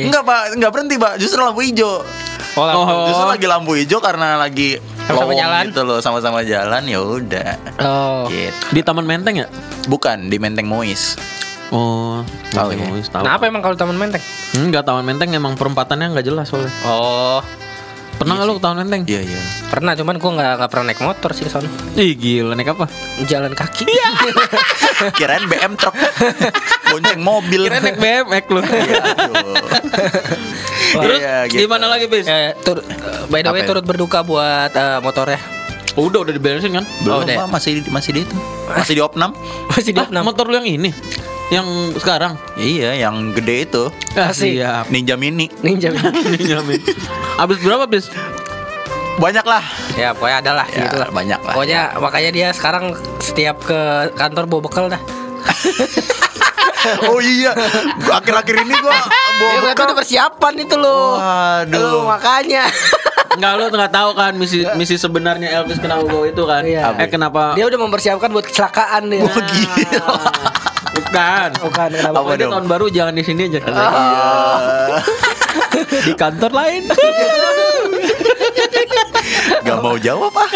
[0.00, 2.06] Enggak pak, enggak berhenti pak, justru lampu hijau
[2.54, 3.06] Oh, Oh.
[3.06, 5.64] Justru lagi lampu hijau karena lagi Sama-sama jalan?
[5.66, 7.50] gitu loh, sama-sama jalan ya udah.
[7.80, 8.24] Oh.
[8.28, 8.56] Gitu.
[8.70, 9.46] Di Taman Menteng ya?
[9.86, 11.16] Bukan di Menteng Mois.
[11.68, 12.80] Oh, Tahu ya?
[12.82, 13.20] Mois, tahu.
[13.20, 14.24] Kenapa emang kalau Taman Menteng?
[14.54, 16.72] Enggak Taman Menteng emang perempatannya enggak jelas soalnya.
[16.82, 17.40] Oh.
[18.18, 19.02] Pernah nggak lu ke Taman Menteng?
[19.06, 19.40] Iya iya.
[19.68, 21.70] Pernah cuman gua nggak nggak pernah naik motor sih ke sana.
[21.94, 22.90] Ih gila naik apa?
[23.22, 23.86] Jalan kaki.
[25.18, 25.94] Kirain BM truk.
[26.88, 27.60] Bonceng mobil.
[27.64, 28.60] Kira naik BMX lu.
[28.60, 29.54] Iya, aduh.
[30.98, 31.58] Terus Iya, gitu.
[31.62, 32.24] gimana lagi bis?
[32.24, 32.82] Eh, tur-
[33.28, 33.68] by the way Apa ya?
[33.68, 35.38] turut berduka buat eh, motornya.
[35.94, 36.84] Udah udah diberesin kan?
[37.02, 37.46] Belum Oh, udah.
[37.46, 38.34] Masih masih di itu.
[38.66, 39.30] Masih di opnam.
[39.70, 40.90] Masih di Ah, motor lu yang ini,
[41.48, 42.36] yang sekarang.
[42.54, 43.88] Iya, yang gede itu.
[44.12, 44.56] Ah, Asik.
[44.56, 44.84] siap.
[44.88, 45.48] Ninja Mini.
[45.60, 45.92] Ninja.
[46.36, 46.80] Jamin.
[47.42, 48.08] Abis berapa bis?
[49.18, 49.64] Banyak lah.
[49.98, 51.08] ya pokoknya ada lah Ya, gitu lah.
[51.10, 51.52] banyak lah.
[51.52, 53.80] Pokoknya makanya dia sekarang setiap ke
[54.14, 55.00] kantor bawa bekal dah.
[57.10, 57.50] oh iya.
[57.98, 58.94] Gua Akhir-akhir ini gua
[59.40, 59.84] bawa Ya bekal.
[59.90, 61.18] udah persiapan itu lo.
[61.18, 61.74] Waduh.
[61.74, 62.68] Lu makanya.
[63.34, 66.62] Enggak lu nggak tahu kan misi misi sebenarnya Elvis kenapa bawa itu kan?
[66.62, 66.94] Iya.
[66.98, 67.54] Eh kenapa?
[67.54, 69.22] Dia udah mempersiapkan buat kecelakaan dia.
[69.22, 70.06] Oh, gila.
[70.98, 71.48] Bukan.
[71.62, 72.10] Bukan kenapa?
[72.10, 72.52] Apa Pokoknya dong?
[72.52, 73.60] tahun baru jangan di sini aja.
[73.60, 74.98] Iya.
[76.04, 76.82] Di kantor lain.
[79.60, 80.48] Gak mau jawab ah.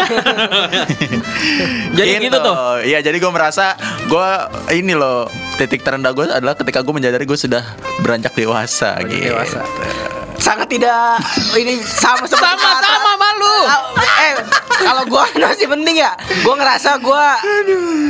[1.93, 2.55] Jadi gitu tuh.
[2.83, 4.29] Iya jadi gue merasa gue
[4.73, 7.61] ini loh titik terendah gue adalah ketika gue menyadari gue sudah
[8.01, 9.29] beranjak dewasa Beranjak gitu.
[9.29, 9.61] dewasa.
[10.43, 11.23] Sangat tidak
[11.55, 13.55] ini sama Sama kata- sama malu.
[14.19, 14.33] Eh,
[14.77, 16.11] kalau gua masih penting ya.
[16.43, 17.39] Gua ngerasa gua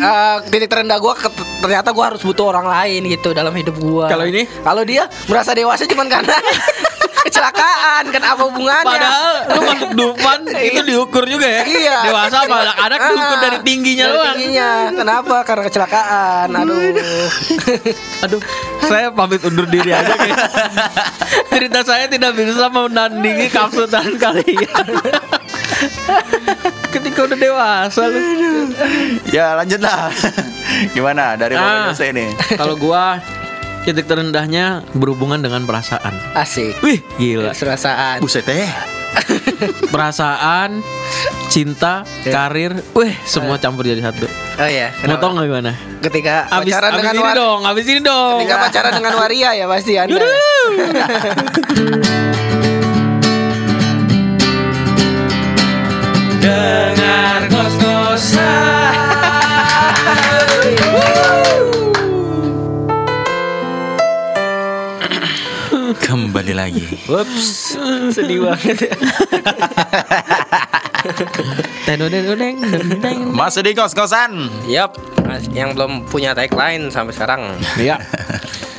[0.01, 4.09] eh, titik terendah gua ke- ternyata gua harus butuh orang lain gitu dalam hidup gua.
[4.09, 4.49] Kalau ini?
[4.49, 6.33] Kalau dia merasa dewasa cuman karena
[7.23, 8.83] Kecelakaan kan apa hubungannya?
[8.85, 11.63] Padahal lu masuk Dufan itu diukur juga ya.
[11.63, 11.97] Iya.
[12.03, 14.35] Dewasa apa anak-anak Ah, diukur dari tingginya dari doang.
[14.35, 14.69] Tingginya.
[14.93, 15.35] Kenapa?
[15.43, 16.47] Karena kecelakaan.
[16.51, 16.79] Aduh.
[18.27, 18.41] Aduh,
[18.83, 20.37] saya pamit undur diri aja kayak.
[21.53, 24.85] Cerita saya tidak bisa menandingi kapsutan kalian.
[26.89, 28.19] Ketika udah dewasa lu.
[29.29, 30.11] Ya lanjutlah.
[30.91, 31.89] Gimana dari Ah.
[31.93, 32.35] Ini?
[32.53, 33.17] Kalau gua
[33.83, 36.15] titik terendahnya berhubungan dengan perasaan.
[36.33, 36.79] Asik.
[36.79, 37.51] Wih, gila.
[37.51, 38.23] Serasaan.
[38.23, 38.71] Buset eh.
[39.93, 40.81] Perasaan,
[41.45, 44.25] cinta, karir, wih, semua campur jadi satu.
[44.57, 44.89] Oh iya.
[44.89, 45.21] Mau kenapa?
[45.21, 45.71] tau nggak gimana?
[46.01, 48.37] Ketika Abis, pacaran abis dengan ini war- dong, abis ini dong.
[48.41, 50.17] Ketika pacaran dengan waria ya pasti Anda.
[66.53, 66.85] Lagi.
[67.09, 67.73] Ups,
[68.13, 68.93] sedih banget.
[71.83, 72.55] Tenodeng, deng,
[73.33, 74.47] Masih di kos-kosan.
[74.69, 74.95] Yap,
[75.51, 77.41] yang belum punya tagline sampai sekarang.
[77.81, 77.97] Iya,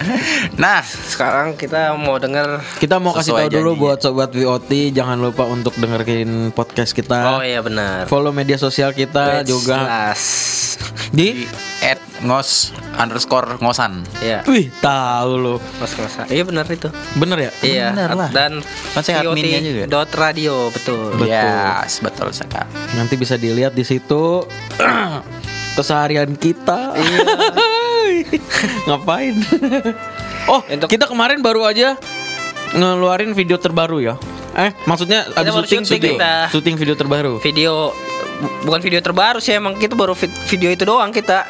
[0.56, 5.44] Nah, Sekarang kita mau denger kita mau kasih tahu dulu buat sobat VOT jangan lupa
[5.44, 7.18] untuk dengerin podcast Oh kita.
[7.42, 8.06] iya benar.
[8.06, 10.22] Follow media sosial kita Wes, juga jelas.
[11.10, 11.46] di
[11.80, 14.00] at ngos underscore ngosan.
[14.18, 14.40] Iya.
[14.46, 15.54] Wih, tahu lo.
[15.76, 16.14] Mas Mas.
[16.26, 16.88] Iya benar itu.
[17.14, 17.50] Bener ya?
[17.60, 17.86] Iya.
[17.92, 18.28] Benar lah.
[18.30, 18.52] Dan
[18.94, 19.84] Kan saya adminnya juga.
[19.86, 21.12] Dot radio betul.
[21.14, 21.28] Betul.
[21.28, 22.70] Yes, betul sekali.
[22.94, 24.46] Nanti bisa dilihat di situ
[25.76, 26.94] keseharian kita.
[26.94, 27.18] Iya.
[28.86, 29.34] Ngapain?
[30.52, 31.96] oh, Untuk- kita kemarin baru aja
[32.70, 34.14] ngeluarin video terbaru ya.
[34.54, 36.32] Eh, maksudnya Kita ada syuting syuting kita.
[36.48, 37.32] syuting video terbaru.
[37.38, 37.90] Video
[38.62, 41.42] bukan video terbaru sih emang kita baru vid- video itu doang kita.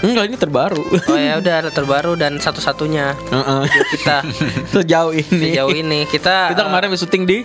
[0.00, 0.80] Enggak, ini terbaru.
[0.80, 3.60] Oh ya udah terbaru dan satu-satunya Heeh.
[3.62, 4.16] video kita
[4.72, 5.52] Sejauh ini.
[5.52, 7.38] sejauh ini kita Kita kemarin syuting di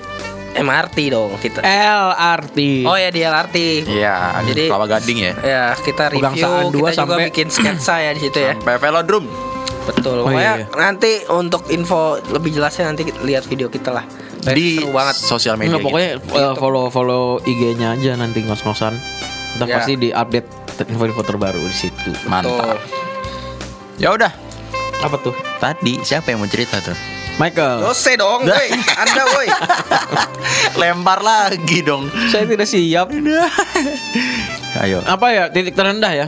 [0.55, 1.59] MRT dong kita.
[1.59, 2.59] LRT.
[2.83, 3.57] Oh ya di LRT.
[3.85, 5.33] Iya, Jadi- Kelapa Gading ya.
[5.37, 8.55] Ya kita review kita juga sampai- bikin sketsa ya di situ ya.
[8.55, 9.27] Sampai velodrome.
[9.85, 10.17] Betul.
[10.19, 10.67] Oh, iya, iya.
[10.73, 14.01] nanti untuk info lebih jelasnya nanti lihat video kita lah.
[14.41, 15.15] Di seru banget.
[15.15, 15.75] sosial media.
[15.75, 18.97] Enggak, pokoknya uh, follow follow IG-nya aja nanti ngos-ngosan.
[19.53, 19.77] Kita Ya.
[19.77, 20.49] pasti di update
[20.85, 21.97] info-info terbaru di situ.
[22.07, 22.25] gitu.
[22.25, 22.81] Mantap.
[23.95, 24.31] Ya udah.
[24.99, 25.35] Apa tuh?
[25.57, 26.97] Tadi siapa yang mau cerita tuh?
[27.35, 27.83] Michael.
[27.83, 28.67] Dose dong, woi.
[28.95, 29.47] Anda woi.
[30.79, 32.07] Lempar lagi dong.
[32.31, 33.11] Saya tidak siap.
[34.83, 35.03] Ayo.
[35.03, 36.27] Apa ya titik terendah ya?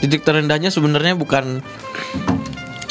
[0.00, 1.60] Titik terendahnya sebenarnya bukan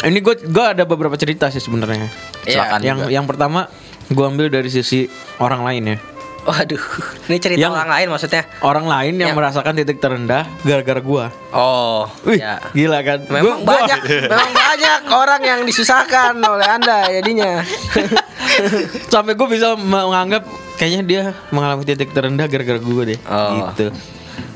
[0.04, 2.10] ini gue gue ada beberapa cerita sih sebenarnya.
[2.46, 3.12] Silakan yang juga.
[3.14, 3.72] yang pertama
[4.12, 5.10] gue ambil dari sisi
[5.42, 5.98] orang lain ya.
[6.44, 6.84] Waduh,
[7.28, 8.44] ini cerita Yang- orang lain maksudnya.
[8.60, 11.26] Orang lain yang Yang- merasakan titik terendah gara-gara gue.
[11.52, 12.60] Oh, Wih, ya.
[12.72, 13.20] gila kan?
[13.26, 14.00] Memang Gua- gua- banyak,
[14.34, 17.64] memang banyak orang yang disusahkan oleh Anda jadinya.
[19.14, 20.44] sampai gue bisa menganggap
[20.76, 23.20] kayaknya dia mengalami titik terendah gara-gara gue deh.
[23.24, 23.72] Oh.
[23.72, 23.90] Gitu.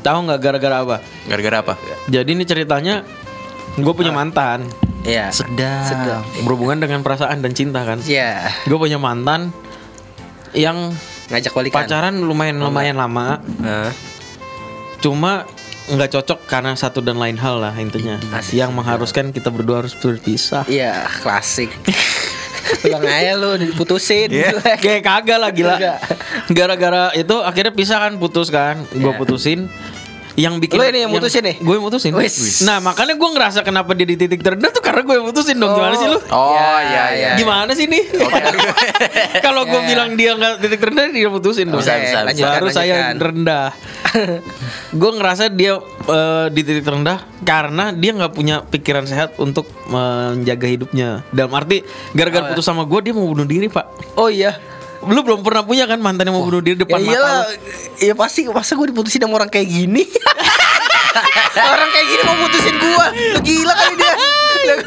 [0.04, 0.97] Tahu nggak gara-gara apa?
[1.26, 1.73] Gara-gara apa?
[2.08, 3.08] Jadi ini ceritanya
[3.73, 4.67] gue punya mantan
[5.02, 5.32] Iya.
[5.32, 5.88] Sedap.
[5.88, 6.23] Sedap.
[6.43, 8.04] berhubungan dengan perasaan dan cinta kan.
[8.04, 8.52] Iya.
[8.67, 9.56] Gue punya mantan
[10.52, 10.91] yang
[11.28, 11.76] Ngajak balikan.
[11.84, 13.92] pacaran lumayan lumayan lama, Nah,
[14.98, 15.44] cuma
[15.88, 18.20] nggak cocok karena satu dan lain hal lah intinya.
[18.32, 18.56] Asik.
[18.56, 20.63] yang mengharuskan kita berdua harus berpisah.
[20.68, 21.72] iya, klasik.
[22.84, 24.28] Ulang aja lu diputusin.
[24.28, 24.52] Iya.
[24.84, 25.76] Kayak kagak lah gila.
[26.50, 28.84] Gara-gara itu akhirnya pisah kan putus kan.
[28.92, 29.16] Gue Iya.
[29.16, 29.72] putusin.
[30.38, 31.56] Yang bikin Lu ini yang mutusin nih?
[31.58, 32.13] Gue yang mutusin.
[32.13, 32.62] Wis.
[32.62, 35.73] Nah makanya gue ngerasa kenapa dia di titik terendah tuh karena gue yang mutusin dong.
[35.73, 36.19] Gimana sih lu?
[36.30, 37.30] Oh, Ya, iya, iya.
[37.36, 38.06] Gimana sih nih?
[39.45, 39.89] Kalau gue Ya, ya.
[39.89, 41.82] bilang dia nggak titik terendah dia mutusin dong.
[41.82, 43.67] Bisa, bisa, lanjutkan, Baru saya rendah.
[45.02, 45.73] gue ngerasa dia
[46.06, 51.26] eh, di titik terendah karena dia nggak punya pikiran sehat untuk menjaga hidupnya.
[51.30, 51.82] Dalam arti
[52.13, 52.52] gara-gara Oh, ya.
[52.54, 53.86] putus sama gue dia mau bunuh diri pak.
[54.13, 54.54] Oh iya.
[55.04, 57.54] Lu belum pernah punya kan mantan yang mau bunuh diri Ya depan mata iyalah, lu?
[58.02, 60.04] ya pasti masa gue diputusin sama orang kayak gini.
[61.74, 63.06] orang kayak gini mau putusin gua.
[63.10, 64.14] Lu gila kali dia.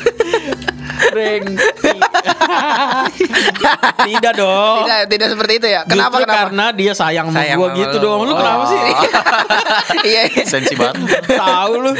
[4.00, 4.84] Tidak dong.
[4.84, 5.80] tidak, tidak seperti itu ya.
[5.82, 6.38] Kenapa Justru kenapa?
[6.38, 8.04] karena dia sayang sama Sayang gue sama gitu lu.
[8.04, 8.20] dong.
[8.22, 8.68] Lu kenapa Oh.
[8.68, 8.80] sih?
[10.10, 10.22] Iya.
[10.28, 10.44] iya.
[10.44, 11.24] Sensi banget.
[11.26, 11.92] Tahu lu.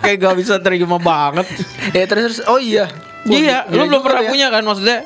[0.00, 1.46] Kayak gak bisa terima banget.
[1.92, 2.88] Ya terus terus oh iya.
[3.26, 4.30] iya, lu belum pernah ya.
[4.30, 5.04] punya kan maksudnya?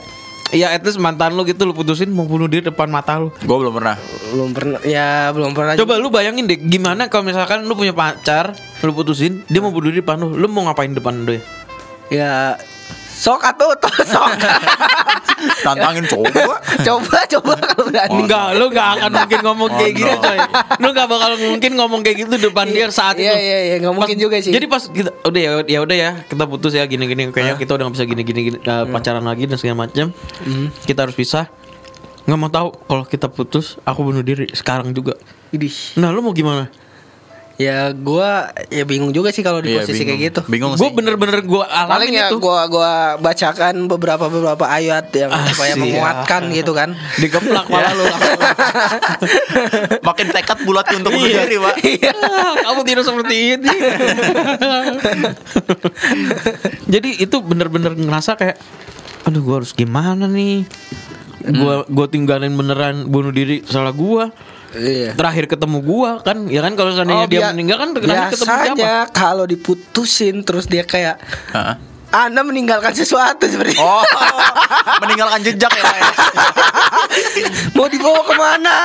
[0.54, 3.34] Iya, at least mantan lu gitu lu putusin mau bunuh diri depan mata lu.
[3.42, 3.98] Gue belum pernah.
[4.30, 4.78] Belum pernah.
[4.86, 5.74] Ya belum pernah.
[5.74, 8.54] Coba lu bayangin deh gimana kalau misalkan lu punya pacar,
[8.86, 11.42] lu putusin, dia mau bunuh diri depan lu, lu mau ngapain depan dia?
[12.06, 12.54] Ya
[13.14, 14.26] Sok atuh tuh, sok.
[15.60, 16.28] Tantangin coba.
[16.78, 18.12] coba coba kalau berani.
[18.16, 20.20] Enggak, lu gak akan mungkin ngomong Oh, kayak gitu no.
[20.20, 20.38] coy
[20.76, 23.88] Lu gak bakal mungkin ngomong kayak gitu depan dia saat Iya, itu iya, iya, nggak
[23.88, 24.50] Pas- mungkin juga sih.
[24.50, 27.84] Jadi pas kita udah ya ya udah ya kita putus ya gini-gini kayaknya kita udah
[27.84, 28.90] gak bisa gini-gini gini, uh, Hmm.
[28.90, 30.10] pacaran lagi dan segala macam.
[30.84, 31.46] Kita harus pisah.
[32.24, 35.12] Nggak mau tahu kalau kita putus, aku bunuh diri sekarang juga.
[35.50, 35.70] Idih.
[35.94, 36.72] Nah, lu mau gimana?
[37.54, 40.26] Ya gua ya bingung juga sih kalau di Iya, posisi kayak bingung.
[40.26, 40.40] gitu.
[40.50, 40.96] Bingung Gue sih.
[40.98, 42.42] bener-bener gue Paling alamin ya itu.
[42.42, 45.80] gua gua bacakan beberapa beberapa ayat yang supaya Asik.
[45.80, 46.98] menguatkan gitu kan.
[47.22, 48.04] Dikeplak malah lu.
[50.08, 51.74] Makin tekad bulat untuk bunuh diri, Pak.
[52.18, 53.70] Ah, kamu tidak seperti ini.
[56.90, 58.56] Jadi itu bener-bener ngerasa kayak,
[59.24, 60.66] aduh gue harus gimana nih?
[61.44, 64.32] Gua gua tinggalin beneran bunuh diri salah gua.
[64.74, 65.14] Iya.
[65.14, 68.74] Terakhir ketemu gua kan, ya kan kalau seandainya dia bia- meninggal kan terakhir ketemu siapa?
[68.74, 71.76] biasanya kalau diputusin terus dia kayak Heeh.
[72.10, 74.02] Anda meninggalkan sesuatu seperti Oh,
[75.00, 76.10] meninggalkan jejak ya, ya?
[77.76, 78.76] mau dibawa ke mana?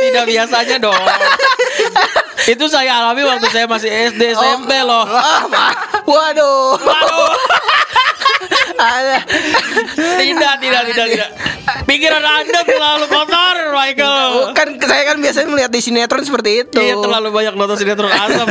[0.00, 1.04] Tidak biasanya dong.
[2.48, 5.04] itu saya alami waktu saya masih SD SMP loh.
[5.48, 6.80] Ma- waduh.
[6.80, 7.28] Waduh.
[8.78, 9.18] Ada.
[10.16, 11.28] Tidak, tidak, tidak, tidak.
[11.84, 14.54] Pikiran Anda terlalu kotor, Michael.
[14.54, 16.78] Kan saya kan biasanya melihat di sinetron seperti itu.
[16.78, 18.46] Iya terlalu banyak nonton sinetron asam.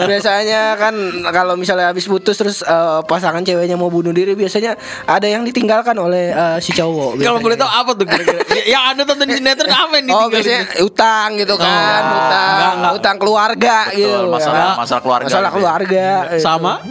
[0.00, 0.94] Biasanya kan
[1.28, 5.94] kalau misalnya habis putus terus eh, pasangan ceweknya mau bunuh diri biasanya ada yang ditinggalkan
[5.94, 7.20] oleh eh, si cowok.
[7.20, 8.40] Kalau boleh tahu apa tuh kira-kira?
[8.64, 10.32] Yang Anda tonton di sinetron apa yang Oh ditinggalin?
[10.32, 11.68] biasanya utang gitu kan,
[12.00, 12.92] Oh, utang, enggak, enggak.
[12.94, 14.18] utang keluarga Betul, gitu.
[14.28, 14.70] masalah- ya.
[14.74, 15.54] masalah keluarga Masalah gitu ya.
[15.54, 16.06] keluarga.
[16.26, 16.40] gitu.
[16.40, 16.72] Sama?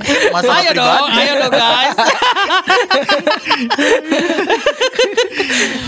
[0.34, 1.20] Masalah ayo dong, pribadi.
[1.20, 1.96] ayo dong guys.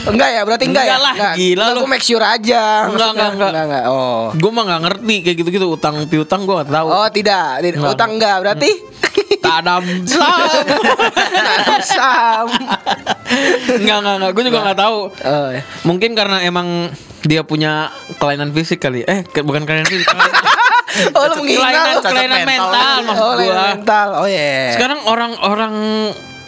[0.02, 1.04] Enggak ya, berarti enggak, Enggak ya?
[1.04, 1.80] lah, gila lu.
[1.84, 2.62] Gue make sure aja.
[2.90, 3.26] Enggak, maksudnya.
[3.32, 3.64] enggak, enggak.
[3.66, 3.84] enggak.
[3.88, 4.22] Oh.
[4.34, 6.88] gue mah nggak ngerti kayak gitu-gitu utang piutang gue nggak tahu.
[6.90, 7.46] Oh, tidak.
[7.62, 7.92] Enggak.
[7.94, 8.70] Utang enggak berarti
[9.42, 10.64] Tanam saham.
[11.34, 12.46] Tanam saham.
[13.74, 14.30] Enggak, enggak, enggak.
[14.32, 14.98] Gue juga nggak tahu.
[15.10, 15.62] Oh, ya.
[15.82, 19.02] Mungkin karena emang dia punya kelainan fisik kali.
[19.02, 20.06] Eh, bukan kelainan fisik.
[21.16, 22.70] Oh, lu menghina kelainan, kelainan mental.
[22.70, 23.62] mental, maksud Oh, gua.
[23.68, 24.08] mental.
[24.16, 24.72] Oh, ya.
[24.72, 25.74] Sekarang orang-orang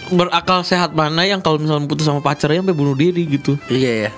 [0.06, 3.56] berakal sehat mana yang kalau misalnya putus sama pacarnya sampai bunuh diri gitu.
[3.66, 4.10] Iya ya.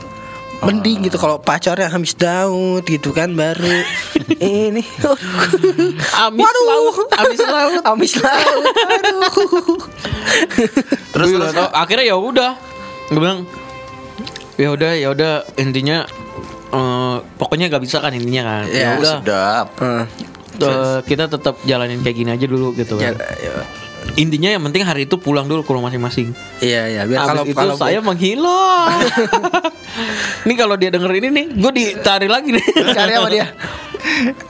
[0.56, 3.84] Mending gitu kalau pacarnya habis daun gitu kan baru
[4.40, 4.80] ini.
[6.16, 6.64] Amis Waduh.
[6.64, 7.82] laut, amis laut.
[7.92, 8.64] Amis laut.
[8.88, 9.78] Aduh.
[11.12, 12.52] Terus terus akhirnya ya udah.
[13.06, 13.40] Gue bilang
[14.56, 16.08] ya udah ya udah intinya
[16.72, 18.62] eh, pokoknya gak bisa kan intinya kan.
[18.70, 19.14] Ya, Ya udah.
[19.20, 19.66] sedap.
[19.82, 20.04] Eh,
[20.62, 23.20] eh, kita tetap jalanin kayak gini aja dulu gitu ya, kan.
[23.38, 23.62] ya.
[24.14, 26.30] Intinya yang penting hari itu pulang dulu ke rumah masing-masing.
[26.62, 29.02] Iya ya, biar kalau itu kalau saya menghilang.
[30.46, 32.64] ini kalau dia denger ini nih, gue ditarik lagi nih.
[32.96, 33.46] cari apa dia?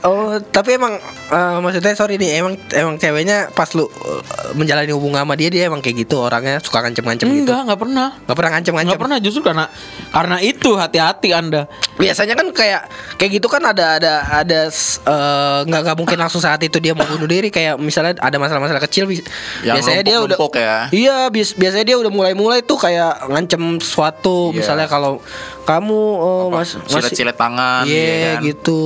[0.05, 0.95] Oh, tapi emang
[1.29, 4.21] eh, maksudnya sorry nih, emang emang ceweknya pas lu eh,
[4.53, 7.43] menjalani hubungan sama dia dia emang kayak gitu orangnya suka ngancem-ngancem gitu.
[7.43, 8.07] Enggak, enggak pernah.
[8.23, 8.89] Gak pernah ngancem-ngancem.
[8.93, 9.65] Enggak pernah justru karena
[10.09, 11.61] karena itu hati-hati Anda.
[11.97, 12.81] Biasanya kan kayak
[13.17, 17.05] kayak gitu kan ada ada ada eh, nggak nggak mungkin langsung saat itu dia mau
[17.05, 19.25] bunuh diri kayak misalnya ada masalah-masalah kecil Yang
[19.63, 20.77] biasanya dia udah ya.
[20.89, 24.63] Iya, bias- biasanya dia udah mulai-mulai tuh kayak ngancem suatu Iya.
[24.63, 25.19] misalnya kalau
[25.63, 28.43] kamu oh, mas masih Cilet-cilet tangan Iya ya kan?
[28.45, 28.81] gitu.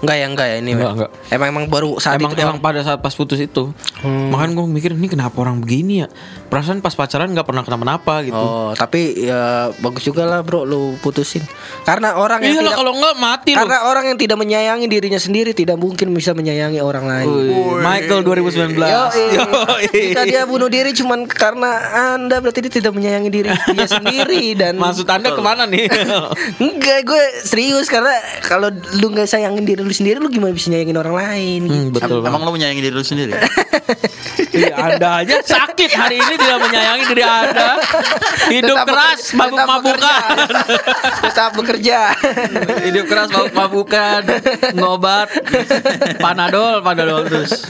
[0.00, 0.70] Enggak ya enggak ya ini.
[0.72, 1.10] Enggak, enggak.
[1.28, 2.64] Emang emang baru saat emang itu emang doang.
[2.72, 3.72] pada saat pas putus itu.
[4.00, 4.32] Hmm.
[4.32, 6.08] Makanya gue mikir ini kenapa orang begini ya?
[6.48, 8.40] Perasaan pas pacaran nggak pernah kenapa-napa gitu.
[8.40, 11.44] Oh, tapi ya bagus juga lah bro lu putusin.
[11.84, 15.52] Karena orang yang Iya tidak kalau enggak mati karena orang yang tidak menyayangi dirinya sendiri
[15.52, 17.26] tidak mungkin bisa menyayangi orang lain.
[17.28, 18.80] Wih, Michael 2019.
[18.80, 19.02] Yo,
[19.36, 19.84] Yoi.
[20.16, 21.70] Jika dia bunuh diri cuman karena
[22.16, 25.92] Anda berarti dia tidak menyayangi diri dia sendiri dan Maksud Anda ke mana nih?
[26.64, 30.96] Enggak, gue serius karena kalau lu nggak sayangin diri lu sendiri lu gimana bisa nyayangin
[30.96, 31.60] orang lain?
[31.64, 32.18] Hmm, betul.
[32.18, 33.32] Em- Emang lo menyayangi diri lu sendiri?
[34.50, 37.78] Iya, anda aja sakit hari ini tidak menyayangi diri Anda.
[38.50, 39.94] Hidup Tetap keras, mabuk-mabukan.
[39.94, 40.14] bekerja.
[41.22, 41.98] tetap bekerja.
[42.86, 44.20] Hidup keras, mabuk-mabukan,
[44.74, 45.28] ngobat,
[46.18, 47.62] panadol, panadol terus.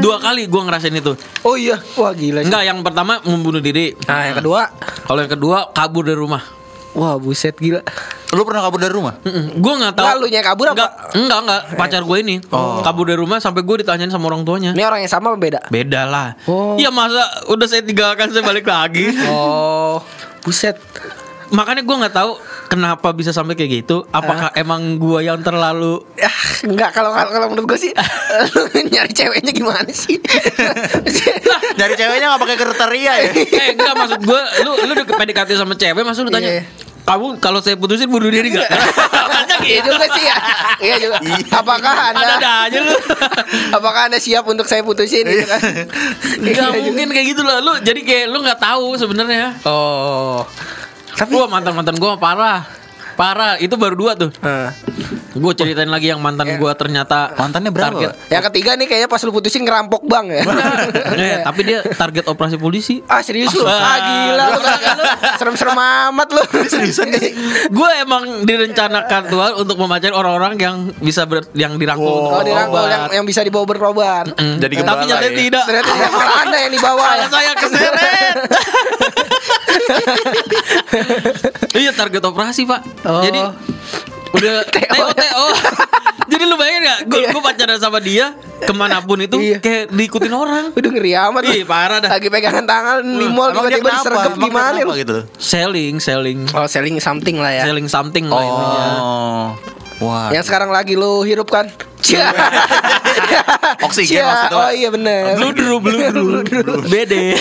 [0.00, 1.16] Dua kali gua ngerasain itu.
[1.40, 2.40] Oh iya, wah gila.
[2.40, 2.46] sih.
[2.46, 3.96] Enggak, yang pertama membunuh diri.
[4.04, 4.68] Nah, yang kedua,
[5.02, 6.44] Kalau yang kedua kabur dari rumah.
[6.92, 7.80] wah buset gila.
[8.34, 9.14] Lu pernah kabur dari rumah?
[9.22, 9.62] Mm-mm.
[9.62, 10.04] Gua nggak tahu.
[10.04, 10.74] Nggak, lu nya kabur apa?
[10.74, 11.62] Enggak, enggak, enggak.
[11.74, 12.36] Pacar gue ini
[12.82, 14.74] kabur dari rumah sampai gue ditanyain sama orang tuanya.
[14.74, 15.60] Ini orang yang sama apa beda?
[15.70, 16.28] Beda lah.
[16.44, 16.74] Oh.
[16.74, 19.06] Iya masa udah saya tinggalkan saya balik lagi.
[19.24, 20.02] Oh,
[20.42, 20.74] buset.
[21.48, 22.34] Makanya gue nggak tahu
[22.66, 24.02] kenapa bisa sampai kayak gitu.
[24.08, 27.92] Apakah emang gue yang terlalu Ah, enggak kalau kalau kalau menurut gue sih
[28.50, 28.60] lu
[28.92, 30.18] nyari ceweknya gimana sih?
[31.74, 33.30] Nyari ceweknya gak pakai kriteria ya?
[33.62, 36.64] eh enggak maksud gue lu lu udah PDKT sama cewek maksud lu tanya Iya.
[37.04, 38.64] Kamu kalau saya putusin bunuh diri gak?
[38.64, 39.88] Makanya Iya gitu.
[39.92, 40.36] juga sih ya.
[40.80, 41.16] Iya juga.
[41.52, 42.92] Apakah Ada anda ada aja lu.
[43.76, 45.60] apakah anda siap untuk saya putusin gitu kan?
[45.60, 46.80] Gak Iya juga.
[46.80, 47.60] mungkin kayak gitu lah.
[47.60, 49.52] Lu jadi kayak lu nggak tahu sebenarnya.
[49.62, 50.48] Oh.
[51.14, 52.64] Tapi Gua mantan mantan gua parah,
[53.14, 53.60] parah.
[53.60, 54.32] Itu baru dua tuh.
[55.34, 58.10] Gue ceritain lagi yang mantan gua ternyata Mantannya berapa, target.
[58.30, 60.42] Yang ketiga nih kayaknya pas lu putusin ngerampok bang ya.
[61.18, 63.02] Eh, tapi dia target operasi polisi.
[63.10, 63.66] Ah serius lu?
[63.66, 64.60] Ah gila lu.
[65.38, 66.42] Serem-serem amat lu.
[66.70, 67.32] Seriusan gak sih?
[67.68, 72.54] Gue emang direncanakan Tuhan untuk memancing orang-orang yang bisa ber, yang dirangkul Oh, Oh untuk
[72.54, 74.30] dirangkul yang, yang bisa dibawa berobat.
[74.38, 74.56] Mm.
[74.62, 75.40] Jadi tapi nyatanya ya?
[75.42, 75.64] tidak.
[75.66, 77.10] Ternyata malah anda yang dibawa ya.
[77.10, 78.34] Malah saya keseret.
[81.82, 82.80] iya target operasi pak.
[83.04, 83.22] Oh.
[83.24, 83.40] Jadi
[84.34, 84.90] udah TO.
[84.90, 85.44] TO TO.
[86.24, 86.98] Jadi lu bayangin gak?
[87.06, 87.30] Gue Iya.
[87.36, 89.58] pacaran sama dia ke mana pun itu Iya.
[89.58, 90.64] kayak diikutin orang.
[90.72, 91.40] Udah ngeri amat.
[91.46, 92.10] Ih parah dah.
[92.10, 94.92] Lagi pegangan tangan di mall tiba-tiba disergap gimana lu?
[94.94, 95.16] gitu?
[95.36, 97.62] Selling, selling, Oh selling something lah ya.
[97.64, 98.84] selling something lah intinya.
[98.96, 99.44] Oh.
[100.02, 100.26] Wah.
[100.34, 101.70] Yang sekarang lagi lu hirup kan?
[102.02, 102.34] Cia.
[103.86, 104.26] Oksigen Cia.
[104.26, 104.58] maksudnya.
[104.58, 105.38] Oh iya bener.
[105.38, 106.42] Bludru, bludru,
[106.84, 107.32] bede.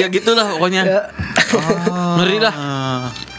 [0.00, 1.10] ya gitulah pokoknya.
[2.16, 2.54] Ngeri lah.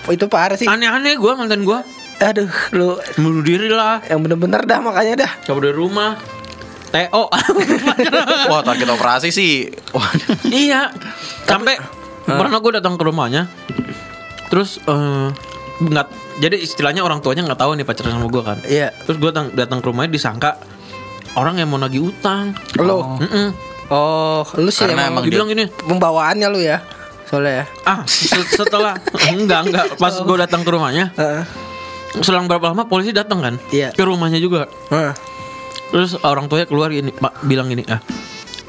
[0.07, 0.63] Oh, itu parah sih.
[0.63, 1.79] Aneh-aneh gue mantan gue.
[2.17, 4.01] Aduh, lu Bunuh diri lah.
[4.09, 5.31] yang bener-bener dah makanya dah.
[5.45, 6.17] Kabur dari rumah.
[6.87, 7.23] TO.
[8.51, 9.67] Wah, target operasi sih.
[9.91, 10.07] Wah.
[10.47, 10.89] iya.
[11.43, 11.77] Sampai
[12.23, 13.51] pernah gue datang ke rumahnya.
[14.47, 15.27] Terus eh
[15.77, 16.07] nggak
[16.41, 18.57] jadi istilahnya orang tuanya nggak tahu nih pacaran sama gue kan.
[18.63, 18.95] Iya.
[19.05, 20.57] Terus gue datang datang ke rumahnya disangka
[21.35, 22.55] orang yang mau nagih utang.
[22.79, 23.19] Lu.
[23.19, 23.47] Mm-mm.
[23.87, 26.83] Oh, lu sih Karena emang emang Dibilang gini, pembawaannya lu ya.
[27.27, 27.65] Soalnya ya.
[27.83, 28.95] ah se- setelah
[29.29, 31.43] enggak enggak pas gue datang ke rumahnya Heeh.
[32.19, 33.91] selang berapa lama polisi datang kan Iya.
[33.91, 35.11] ke rumahnya juga Heeh.
[35.89, 37.99] terus orang tuanya keluar gini pak bilang gini ah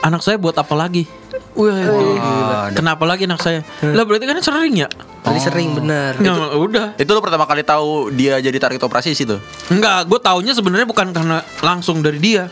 [0.00, 1.06] anak saya buat apa lagi
[1.52, 2.60] Wah, gila.
[2.72, 6.14] kenapa lagi anak saya lah berarti kan sering ya Tadi sering bener.
[6.14, 9.36] Nggak, udah Itu lo pertama kali tahu dia jadi target operasi di situ.
[9.68, 12.46] enggak gue taunya sebenarnya bukan karena langsung dari dia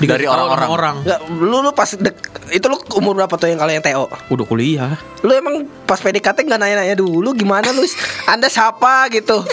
[0.00, 0.68] Dari orang-orang.
[0.68, 2.14] orang Enggak, lu lu pas dek,
[2.48, 4.06] itu lu umur berapa tuh yang kalau yang TO?
[4.28, 7.82] udah kuliah Lu emang pas PDKT nggak nanya-nanya dulu gimana lu?
[8.24, 9.42] Anda siapa gitu?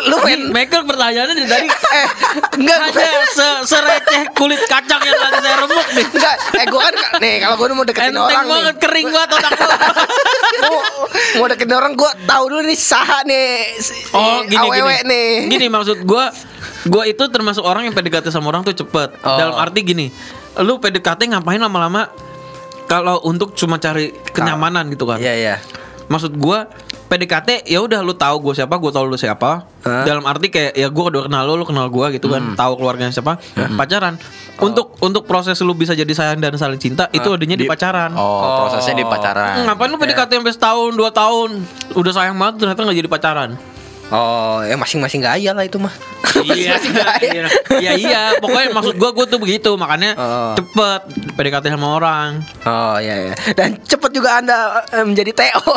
[0.00, 1.66] lu main Michael pertanyaannya dari tadi
[1.98, 2.08] eh
[2.56, 6.94] enggak hanya se sereceh kulit kacang yang tadi saya remuk nih enggak eh gua kan
[7.18, 9.76] nih kalau gua mau deketin enteng orang banget nih kering banget otak gua.
[10.62, 10.78] mau,
[11.36, 15.30] mau deketin orang gua tahu dulu nih saha nih si- Oh gini awewe gini nih
[15.50, 16.32] Gini maksud gua
[16.88, 19.36] Gua itu termasuk orang yang PDKT sama orang tuh cepet Oh.
[19.36, 20.06] Dalam arti gini
[20.64, 22.08] Lu PDKT ngapain lama-lama
[22.88, 25.56] Kalau untuk cuma cari kenyamanan gitu kan iya iya
[26.08, 26.66] Maksud gua
[27.10, 29.66] PDKT ya udah lu tahu gue siapa, gue tahu lu siapa.
[29.82, 30.06] Hah?
[30.06, 33.10] Dalam arti kayak ya gue udah kenal lu, lu kenal gue gitu kan, tahu keluarganya
[33.10, 33.34] siapa,
[33.74, 34.14] pacaran.
[34.62, 38.14] Untuk untuk proses lu bisa jadi sayang dan saling cinta itu adanya di, pacaran.
[38.14, 39.58] Oh, prosesnya di pacaran.
[39.58, 41.66] Hmm, Ngapain lu PDKT sampai setahun, dua tahun
[41.98, 43.50] Udah sayang banget ternyata gak jadi pacaran
[44.10, 45.92] oh ya masing-masing gaya lah itu mah
[46.40, 47.44] Iya, gaya iya,
[47.76, 48.22] iya, iya.
[48.38, 50.54] Pokoknya maksud gua gua tuh begitu, makanya Oh.
[50.54, 51.02] cepet
[51.34, 52.38] PDKT sama orang.
[52.62, 54.56] oh iya iya dan cepet juga anda
[54.88, 55.74] eh, menjadi TO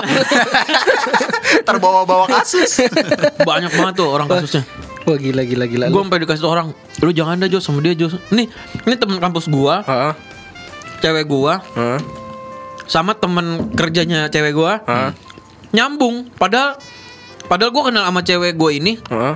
[1.68, 2.86] Terbawa-bawa kasus.
[3.50, 4.64] Banyak banget tuh orang kasusnya.
[5.04, 6.68] wah gila gila gila Gua sampai dikasih tuh orang,
[7.02, 8.16] lu jangan dah Jos sama dia Jos.
[8.30, 8.48] Nih,
[8.80, 10.14] ini teman kampus gua, Heeh.
[11.02, 12.00] cewek gua, Heeh.
[12.86, 15.12] sama temen kerjanya cewek gua, Heeh.
[15.72, 16.32] nyambung.
[16.32, 16.80] Padahal,
[17.46, 19.36] padahal gua kenal sama cewek gua ini Heeh.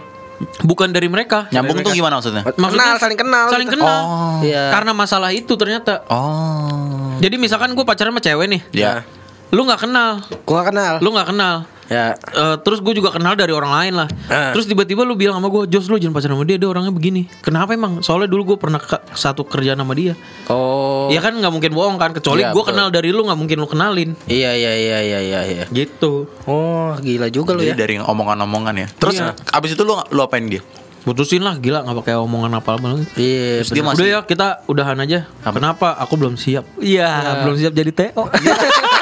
[0.63, 1.49] bukan dari mereka.
[1.49, 2.43] Nyambung tuh gimana maksudnya?
[2.45, 3.75] Maksudnya kenal saling kenal Saling gitu.
[3.81, 3.99] kenal.
[4.05, 4.37] Oh.
[4.41, 4.69] Iya.
[4.69, 6.05] Karena masalah itu ternyata.
[6.07, 7.17] Oh.
[7.17, 9.01] Jadi misalkan gue pacaran sama cewek nih, Ya.
[9.49, 11.55] lu nggak kenal, gua gak kenal lu nggak kenal.
[11.87, 14.07] Ya Eh, terus gue juga kenal dari orang lain lah.
[14.27, 14.51] Ah.
[14.51, 17.25] Terus tiba-tiba lu bilang sama gue, Jos lu jangan pacaran sama dia, dia orangnya begini.
[17.39, 17.99] Kenapa emang?
[17.99, 20.13] Soalnya dulu gue pernah ke- satu kerjaan sama dia.
[20.47, 23.57] oh Ya kan nggak mungkin bohong kan, kecuali Iya, gue kenal dari lu nggak mungkin
[23.57, 24.13] lu kenalin.
[24.25, 26.27] iya iya iya iya iya iya Gitu.
[26.43, 28.87] oh gila juga lu Jadi ya dari omongan-omongan ya.
[28.93, 29.33] Terus Iya.
[29.49, 30.61] abis itu lu lu apain dia?
[30.99, 33.07] Putusin lah, gila nggak pakai omongan apa apa lagi.
[33.15, 35.23] iya Terus dia masih Udah ya kita udahan aja.
[35.41, 35.95] Kenapa?
[35.97, 36.67] Aku belum siap.
[36.77, 37.07] Iya,
[37.41, 38.27] belum siap jadi TO.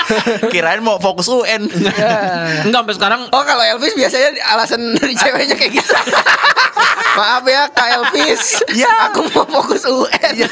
[0.52, 1.68] kirain mau fokus UN.
[2.66, 5.94] Enggak sampai sekarang Oh kalau Elvis biasanya alasan dari ceweknya kayak gitu.
[7.18, 8.64] Maaf ya Kak Elvis.
[8.72, 9.12] Ya.
[9.12, 10.34] Aku mau fokus UN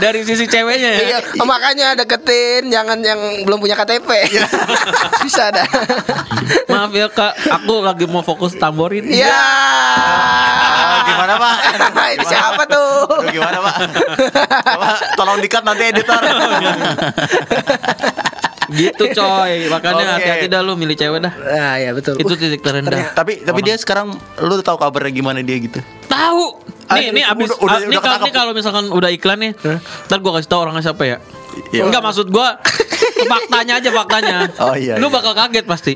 [0.00, 1.00] dari sisi ceweknya ya.
[1.02, 4.08] Iya, oh, makanya deketin jangan yang belum punya KTP.
[5.24, 5.66] Bisa dah.
[6.68, 9.04] Maaf ya kak, aku lagi mau fokus tamborin.
[9.08, 9.32] Iya.
[9.32, 11.56] Ah, gimana pak?
[12.16, 13.06] Ini siapa tuh?
[13.06, 13.74] Aduh, gimana pak?
[14.64, 16.20] Coba tolong dikat nanti editor.
[18.66, 19.68] Gitu coy.
[19.68, 21.32] Makanya hati-hati dah lu milih cewek dah.
[21.32, 22.16] Nah, ya betul.
[22.16, 23.12] Itu titik terendah.
[23.12, 25.78] tapi tapi dia sekarang lu tahu kabarnya gimana dia gitu?
[26.06, 26.44] Tahu.
[26.86, 29.52] Nih, Ah, nih abis udah- udah- ah, nih udah nih kalau misalkan udah iklan nih,
[30.06, 31.18] ntar gua kasih tau orangnya siapa ya.
[31.70, 31.82] Iya.
[31.84, 32.58] Enggak maksud gua
[33.16, 34.36] Faktanya aja faktanya.
[34.60, 35.14] Oh, iya, Lu iya.
[35.14, 35.92] bakal kaget pasti.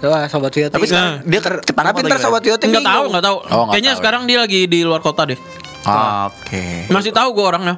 [0.00, 0.72] Wah, sobat Vio.
[0.72, 3.36] Tapi sekarang dia ke- ketangkap Tapi ntar sobat Vio Enggak tahu, enggak tahu.
[3.44, 4.00] Oh, Kayaknya tahu.
[4.00, 5.36] sekarang dia lagi di luar kota deh.
[6.24, 6.88] Oke.
[6.88, 7.76] Masih tahu gue orangnya.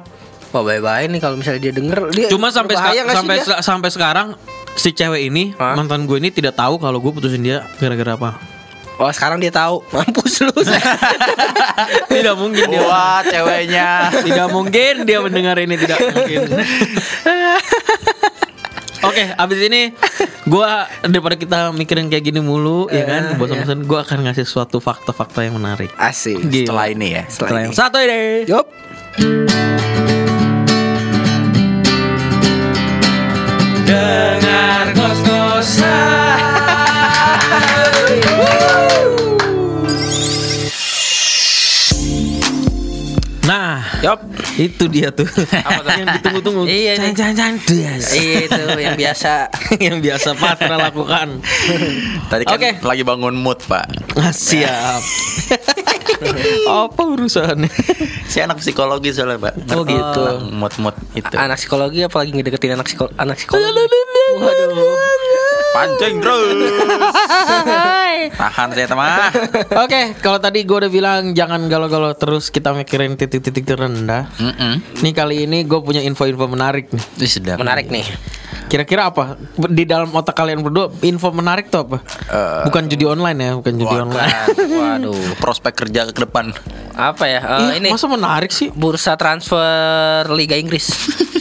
[0.53, 3.43] Wah, bye-bye nih kalau misalnya dia denger dia Cuma sampai seka- sampai dia?
[3.43, 4.27] se- sampai sekarang
[4.73, 5.73] si cewek ini Hah?
[5.73, 8.31] mantan gue ini tidak tahu kalau gue putusin dia gara-gara apa.
[8.93, 9.81] Oh, sekarang dia tahu.
[9.91, 10.53] Mampus lu.
[12.13, 12.85] Tidak mungkin dia.
[12.85, 13.89] Wah, ceweknya.
[14.29, 16.45] Tidak mungkin dia mendengar ini tidak mungkin.
[19.03, 19.91] Oke, abis ini
[20.45, 25.41] gua daripada kita mikirin kayak gini mulu, ya kan, bosan-bosan, gua akan ngasih suatu fakta-fakta
[25.41, 25.89] yang menarik.
[25.97, 26.39] Asik.
[26.39, 26.69] Gila.
[26.69, 27.23] Setelah ini ya.
[27.27, 28.47] Setelah yang satu ini.
[28.47, 28.67] Yup.
[33.93, 34.89] Dengar
[43.45, 44.32] Nah, Yup.
[44.57, 45.25] Itu dia tuh.
[45.97, 46.63] yang ditunggu-tunggu.
[46.73, 47.13] Iya nih.
[47.13, 47.55] Jangan-jangan
[48.47, 49.33] Itu yang biasa.
[49.85, 51.27] yang biasa Patra lakukan.
[52.31, 52.69] Tadi kan Oke.
[52.81, 53.85] lagi bangun mood, Pak.
[54.17, 55.01] Ah, Siap.
[56.69, 57.69] Apa urusannya?
[58.29, 59.53] Si anak psikologi soalnya, Pak.
[59.73, 60.23] Oh, gitu.
[60.53, 61.33] Mood-mood itu.
[61.33, 63.99] Anak psikologi apalagi ngedeketin anak psikologi anak psikologi.
[64.39, 65.52] Waduh.
[65.73, 66.49] Pancing terus.
[68.33, 69.09] Tahan saya teman.
[69.75, 74.29] Oke, kalau tadi gue udah bilang jangan galau-galau terus kita mikirin titik-titik terendah.
[74.35, 74.79] Mm-mm.
[75.01, 77.03] Nih kali ini gue punya info-info menarik nih.
[77.17, 77.57] Ini sedap.
[77.57, 78.05] Menarik nih.
[78.65, 79.37] Kira-kira apa?
[79.59, 81.97] Di dalam otak kalian berdua info menarik tuh apa?
[82.25, 84.05] Eh, bukan judi online ya, bukan judi bukan.
[84.07, 84.33] online.
[84.79, 85.19] Waduh.
[85.37, 86.49] Prospek kerja ke depan.
[86.91, 87.41] Apa ya?
[87.43, 88.69] Eh, Iya, ini masa menarik sih?
[88.71, 89.61] bursa transfer
[90.31, 90.89] Liga Inggris.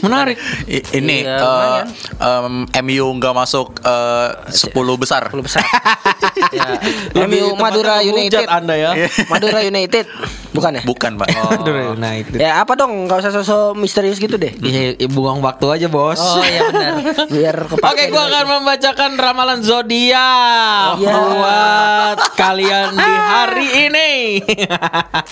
[0.03, 0.35] Menarik.
[0.67, 1.87] I- ini Iya, lumayan.
[2.19, 5.23] em, MU nggak masuk eh, 10 besar.
[5.31, 5.63] 10 besar.
[6.57, 6.79] ya.
[7.17, 8.47] Lebih MU Madura United.
[8.49, 8.91] Anda ya.
[9.33, 10.05] Madura United.
[10.53, 10.83] Bukan ya?
[10.85, 11.29] Bukan, Pak.
[11.33, 12.37] Madura United.
[12.37, 13.09] Ya apa dong?
[13.09, 14.53] Gak usah sosok misterius gitu deh.
[14.61, 16.21] Iya, iya, buang waktu aja, Bos.
[16.21, 16.93] Oh iya benar.
[17.33, 17.57] Biar.
[17.89, 21.13] Oke, gua akan membacakan ramalan zodiak Iya.
[21.15, 24.11] buat kalian di hari ini.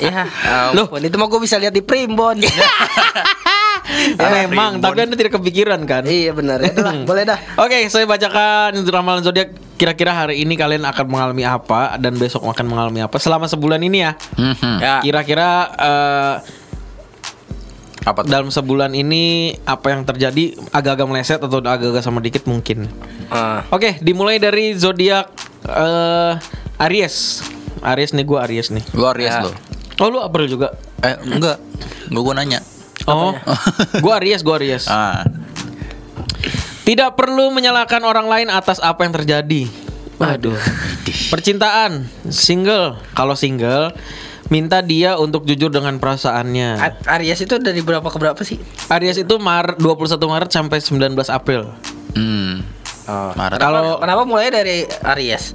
[0.00, 0.24] Ya,
[0.72, 0.88] Loh.
[0.88, 2.40] ampun, itu mah gue bisa lihat di Primbon.
[4.20, 6.02] Ya, memang, tapi anda tidak kepikiran kan?
[6.04, 6.60] iya benar.
[6.60, 6.72] Ya,
[7.02, 7.38] boleh dah.
[7.56, 9.52] Oke, saya bacakan ramalan zodiak.
[9.74, 13.98] Kira-kira hari ini kalian akan mengalami apa dan besok akan mengalami apa selama sebulan ini
[14.02, 14.12] ya.
[14.36, 14.74] Mhm.
[14.76, 14.94] Ya.
[15.00, 16.34] Kira-kira eh,
[18.00, 18.28] Apa tuh?
[18.28, 22.88] dalam sebulan ini apa yang terjadi agak-agak meleset atau agak-agak sama dikit mungkin.
[23.28, 23.64] Ah.
[23.68, 25.28] Oke, dimulai dari zodiak
[25.64, 26.32] eh,
[26.80, 27.40] Aries.
[27.80, 28.84] Aries nih gua Aries nih.
[28.92, 29.44] Gua Aries Ya.
[29.44, 29.52] lo.
[30.00, 30.76] Oh, lu April juga.
[31.00, 31.56] Eh, enggak.
[32.08, 32.60] Gua gua nanya.
[33.10, 33.32] Oh,
[33.98, 34.86] gua Aries, gua Aries.
[34.86, 35.26] Ah.
[36.82, 39.70] Tidak perlu menyalahkan orang lain atas apa yang terjadi.
[40.16, 40.58] Waduh.
[41.30, 42.98] Percintaan, single.
[43.14, 43.94] Kalau single,
[44.48, 46.70] minta dia untuk jujur dengan perasaannya.
[46.76, 48.58] A- Aries itu dari berapa ke berapa sih?
[48.90, 51.70] Aries itu Maret 21 Maret sampai 19 April.
[52.12, 52.66] Hmm.
[53.08, 53.58] Maret.
[53.58, 54.76] Kenapa, Kalau- kenapa mulai dari
[55.16, 55.54] Aries?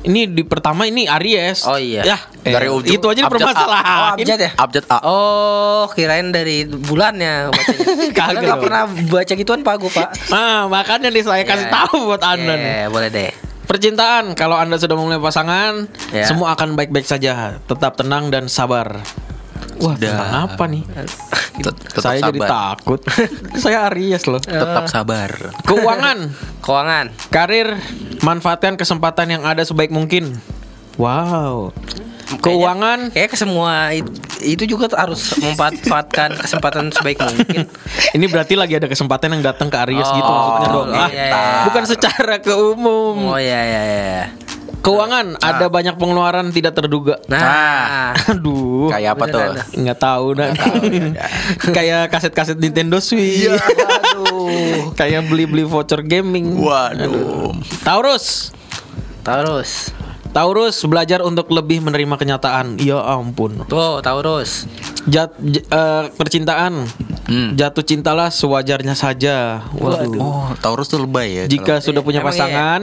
[0.00, 1.68] Ini di pertama ini Aries.
[1.68, 2.00] Oh, iya.
[2.02, 4.16] Ya, Dari eh, ujung itu aja permasalahan.
[4.16, 4.50] Oh, abjad ya?
[4.56, 4.98] Abjad A.
[5.04, 7.84] Oh, kirain dari bulannya bacanya.
[8.16, 8.60] Kagak dong.
[8.64, 10.08] pernah baca gituan Pak gue, Pak.
[10.32, 11.72] Nah, makanya nih saya kasih Ya.
[11.84, 12.72] tahu buat Anda nih.
[12.80, 13.30] Eh, boleh deh.
[13.68, 16.24] Percintaan, kalau Anda sudah memulai pasangan, Ya.
[16.24, 17.60] semua akan baik-baik saja.
[17.62, 19.04] Tetap tenang dan sabar.
[19.80, 20.10] Wah, Sudah.
[20.12, 20.82] tentang apa nih?
[21.56, 22.48] Tet- tetap saya jadi sabar.
[22.48, 23.00] takut.
[23.62, 24.38] saya Aries loh.
[24.38, 25.30] Tetap sabar.
[25.62, 26.18] Keuangan,
[26.64, 27.06] Keuangan.
[27.28, 27.80] karir,
[28.20, 30.36] manfaatkan kesempatan yang ada sebaik mungkin.
[30.94, 31.72] Wow.
[32.30, 34.06] Keuangan, Kayak ke semua it-
[34.40, 37.66] itu juga harus memanfaatkan kesempatan sebaik mungkin.
[38.16, 40.88] ini berarti lagi ada kesempatan yang datang ke Aries gitu Oh, maksudnya dong.
[40.88, 41.42] iya, Ah, iya, iya.
[41.66, 43.16] Bukan secara ke umum.
[43.26, 44.22] Oh iya iya iya.
[44.80, 47.20] Keuangan, ada banyak pengeluaran tidak terduga.
[47.28, 48.88] Nah, Aduh.
[48.88, 49.40] Kayak apa tuh?
[49.44, 49.66] Beneran dah.
[49.76, 50.50] Nggak tahu dan
[51.76, 53.44] kayak kaset-kaset Nintendo Switch.
[54.16, 54.92] aduh.
[54.96, 56.56] kayak beli-beli voucher gaming.
[56.56, 57.52] Waduh.
[57.84, 58.56] Taurus.
[59.20, 59.92] Taurus.
[60.30, 62.78] Taurus belajar untuk lebih menerima kenyataan.
[62.78, 63.66] Ya ampun.
[63.66, 64.70] Tuh, Taurus.
[65.04, 66.86] Jat, j- eh, percintaan.
[67.26, 67.54] Hmm.
[67.54, 69.62] Jatuh cintalah sewajarnya saja.
[69.72, 70.18] Waduh.
[70.18, 71.44] Oh, Taurus tuh lebay ya.
[71.46, 72.42] Jika sudah punya Emang iya?
[72.42, 72.80] pasangan,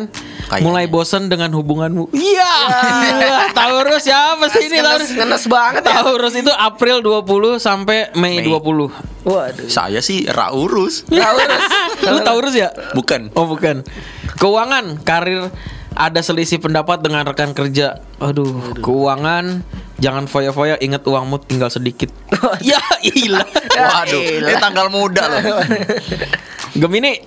[0.48, 0.64] Kayaknya.
[0.64, 2.12] mulai bosan dengan hubunganmu.
[2.12, 2.54] Iya.
[2.72, 5.10] Gila, Taurus siapa sih ini Taurus?
[5.10, 6.00] Ngenes, banget ya.
[6.00, 8.48] Taurus itu April 20 sampai Mei, Mei.
[8.48, 8.91] 20.
[9.24, 9.68] Waduh.
[9.68, 11.04] Saya sih Raurus.
[11.08, 11.64] Taurus.
[12.08, 12.72] Lu Taurus ya?
[12.91, 13.32] Bukan.
[13.36, 13.84] Oh bukan.
[14.36, 15.52] Keuangan, karir
[15.98, 17.98] ada selisih pendapat dengan rekan kerja.
[18.18, 19.66] Aduh, keuangan
[19.98, 22.14] jangan foya-foya ingat uangmu tinggal sedikit.
[22.62, 23.41] ya ilah.
[23.89, 25.41] Waduh, ini tanggal muda loh.
[26.80, 27.18] Gemini,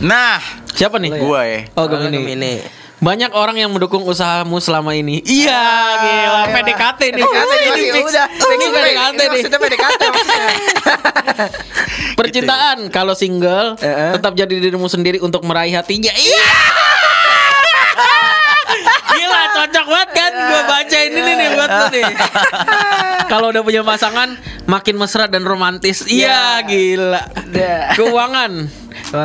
[0.00, 0.40] Nah,
[0.72, 1.12] siapa nih?
[1.16, 1.60] gua ya.
[1.72, 2.16] Oh, Oh, Gemini.
[2.18, 2.52] Gemini.
[3.00, 5.24] Banyak orang yang mendukung usahamu selama ini.
[5.24, 5.64] Iya,
[5.96, 6.42] gila.
[6.52, 7.22] PDKT nih.
[7.22, 8.04] PDKT nih, Ini masih fix.
[8.06, 8.26] udah.
[8.28, 9.28] Ini PDKT nih.
[9.30, 10.52] Maksudnya PDKT maksudnya.
[12.12, 13.80] Percintaan kalau single
[14.12, 16.12] tetap jadi dirimu sendiri untuk meraih hatinya.
[16.12, 16.48] Iya.
[19.10, 22.04] Gila cocok banget kan Gue bacain ini nih buat lu nih
[23.32, 24.34] Kalau udah punya pasangan
[24.64, 27.92] Makin mesra dan romantis Iya gila Dah.
[27.94, 28.52] Keuangan.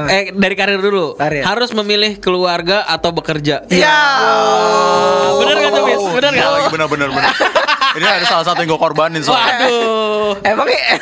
[0.08, 1.42] Eh dari karir dulu Karir.
[1.42, 3.90] Harus memilih keluarga atau bekerja Iya.
[3.90, 6.04] Ah, Bener gak tuh Bis?
[6.14, 6.48] Bener gak?
[6.48, 7.32] Oh, bener bener bener.
[7.96, 9.66] Ini ada salah satu yang gue korbanin soalnya.
[9.66, 10.80] Waduh Emangnya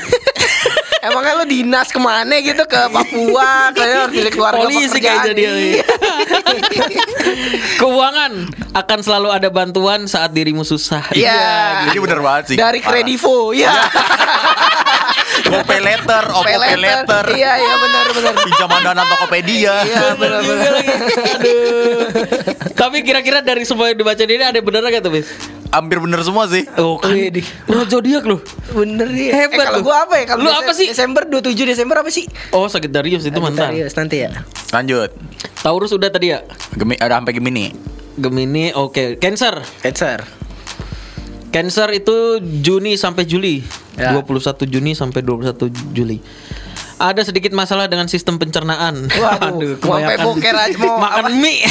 [1.03, 5.51] Emangnya lo dinas ke mana gitu ke Papua Kayaknya harus pilih keluarga Polisi kayaknya dia.
[5.51, 5.85] Iya.
[7.75, 8.31] Keuangan
[8.71, 11.11] akan selalu ada bantuan saat dirimu susah.
[11.11, 11.91] Iya.
[11.91, 12.57] Ini bener banget sih.
[12.57, 12.79] Dari.
[12.83, 13.71] Kredivo Iya
[15.53, 16.43] Mau pay letter, oh
[16.79, 17.25] letter.
[17.35, 19.75] Iya iya benar benar Pinjaman dana Tokopedia.
[19.83, 20.71] Iya benar benar.
[22.73, 25.27] Tapi kira-kira dari semua yang dibaca ini ada bener gak tuh, Bis?
[25.73, 26.69] Hampir bener semua sih.
[26.77, 27.17] Oh, kan.
[27.65, 28.37] Lu zodiak lu.
[28.71, 29.83] Bener nih Hebat eh, kalau lu.
[29.83, 30.25] gua apa ya?
[30.29, 30.87] Kalau Lu Dese- apa sih?
[30.87, 32.29] Desember 27 Desember apa sih?
[32.51, 33.73] Oh, Sagittarius itu mantan.
[33.73, 34.29] Sagittarius nanti ya.
[34.69, 35.09] Lanjut.
[35.59, 36.45] Taurus udah tadi ya?
[36.71, 37.73] Gemi, ada sampai Gemini.
[38.13, 39.17] Gemini, oke.
[39.17, 39.65] Cancer.
[39.81, 40.21] Cancer.
[41.49, 42.15] Cancer itu
[42.61, 43.61] Juni sampai Juli.
[43.93, 44.13] Ya.
[44.15, 46.17] 21 Juni sampai 21 Juli.
[46.97, 49.09] Ada sedikit masalah dengan sistem pencernaan.
[49.09, 51.33] Waduh, mau sampai boker aja, mau makan apa?
[51.33, 51.65] mie.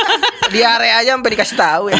[0.52, 1.96] Diare aja sampai dikasih tahu ya.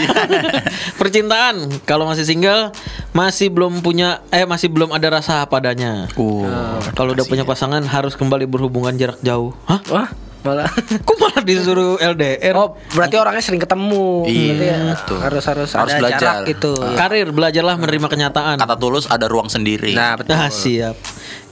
[1.00, 2.72] Percintaan, kalau masih single
[3.12, 6.08] masih belum punya eh masih belum ada rasa padanya.
[6.16, 6.80] Uh.
[6.92, 9.56] Kalau udah punya pasangan harus kembali berhubungan jarak jauh.
[9.64, 9.80] Hah?
[9.88, 10.08] Wah,
[10.44, 10.68] malah.
[11.06, 12.52] Kok malah disuruh LDR?
[12.56, 14.26] Oh, berarti orangnya sering ketemu.
[14.28, 15.18] Iya, ya betul.
[15.20, 16.20] Harus harus Harus ada belajar.
[16.20, 16.72] jarak gitu.
[16.96, 18.56] Karir, belajarlah menerima kenyataan.
[18.60, 19.96] Kata tulus ada ruang sendiri.
[19.96, 20.34] Nah, betul.
[20.36, 20.96] Ah, siap.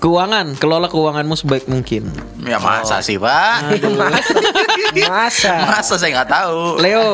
[0.01, 2.09] Keuangan, kelola keuanganmu sebaik mungkin.
[2.41, 3.69] ya masa sih pak?
[3.85, 4.33] Masa?
[5.13, 5.53] Masa?
[5.69, 6.81] Masa saya nggak tahu.
[6.81, 7.09] Leo.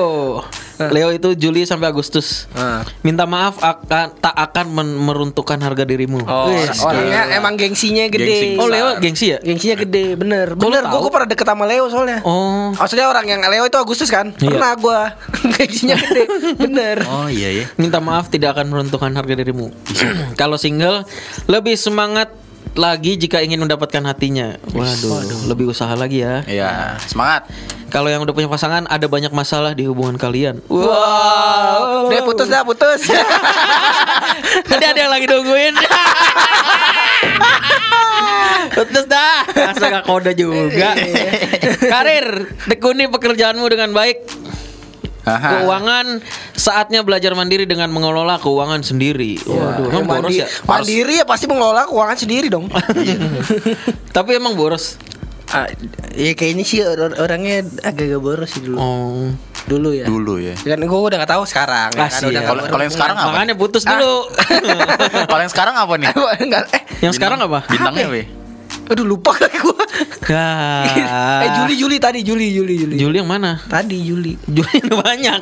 [0.78, 2.46] Leo itu Juli sampai Agustus.
[2.52, 2.86] Ah.
[3.00, 6.22] Minta maaf akan tak akan men- meruntuhkan harga dirimu.
[6.22, 8.22] Oh, Wih, orangnya emang gengsinya gede.
[8.22, 9.38] Gengsi Oh, Leo gengsi ya?
[9.42, 10.54] Gengsinya gede, bener.
[10.54, 12.22] Bener, gue pernah deket sama Leo soalnya.
[12.22, 12.70] Oh.
[12.70, 14.30] Maksudnya orang yang Leo itu Agustus kan?
[14.36, 14.46] Iya.
[14.46, 14.98] Pernah gue
[15.58, 16.22] Gengsinya gede,
[16.54, 16.96] bener.
[17.02, 17.64] Oh iya ya.
[17.74, 19.74] Minta maaf tidak akan meruntuhkan harga dirimu.
[20.40, 21.02] Kalau single,
[21.48, 22.30] lebih semangat
[22.76, 24.60] lagi jika ingin mendapatkan hatinya.
[24.70, 26.44] Waduh, lebih usaha lagi ya.
[26.44, 27.00] Iya.
[27.04, 27.48] Semangat.
[27.86, 30.60] Kalau yang udah punya pasangan, ada banyak masalah di hubungan kalian.
[30.68, 32.10] Wow.
[32.10, 33.08] Dia putus dah, putus.
[34.70, 35.74] Tadi ada yang lagi nungguin.
[38.76, 39.40] Putus dah.
[39.48, 40.92] Masa gak kode juga.
[41.80, 44.28] Karir, tekuni pekerjaanmu dengan baik.
[45.26, 45.58] Aha.
[45.58, 46.22] Keuangan
[46.52, 49.42] saatnya belajar mandiri dengan mengelola keuangan sendiri.
[49.42, 50.48] Waduh, emang boros Mandi- ya?
[50.62, 52.70] Mandiri ya pasti mengelola keuangan sendiri dong.
[54.16, 54.96] Tapi emang boros.
[55.46, 55.66] ah,
[56.10, 58.76] ya kayaknya sih or- orangnya agak-agak boros sih dulu.
[58.78, 59.30] Oh.
[59.66, 60.06] Dulu ya.
[60.06, 60.54] Dulu ya.
[60.54, 61.90] Kan gue udah gak tahu sekarang.
[61.90, 63.26] ya Ah, kan, nggak Kalau- kalau yang sekarang apa?
[63.30, 64.30] Makanya putus dulu.
[65.30, 66.06] Kalau yang sekarang apa nih?
[66.46, 67.66] Enggak, eh, yang sekarang apa?
[67.66, 68.26] Bintangnya weh.
[68.86, 69.74] Aduh lupa lagi gue.
[70.26, 70.50] Ya.
[71.42, 72.94] eh Juli Juli tadi Juli Juli Juli.
[72.98, 73.62] Juli yang mana?
[73.66, 74.34] Tadi Juli.
[74.46, 75.40] Juli yang banyak.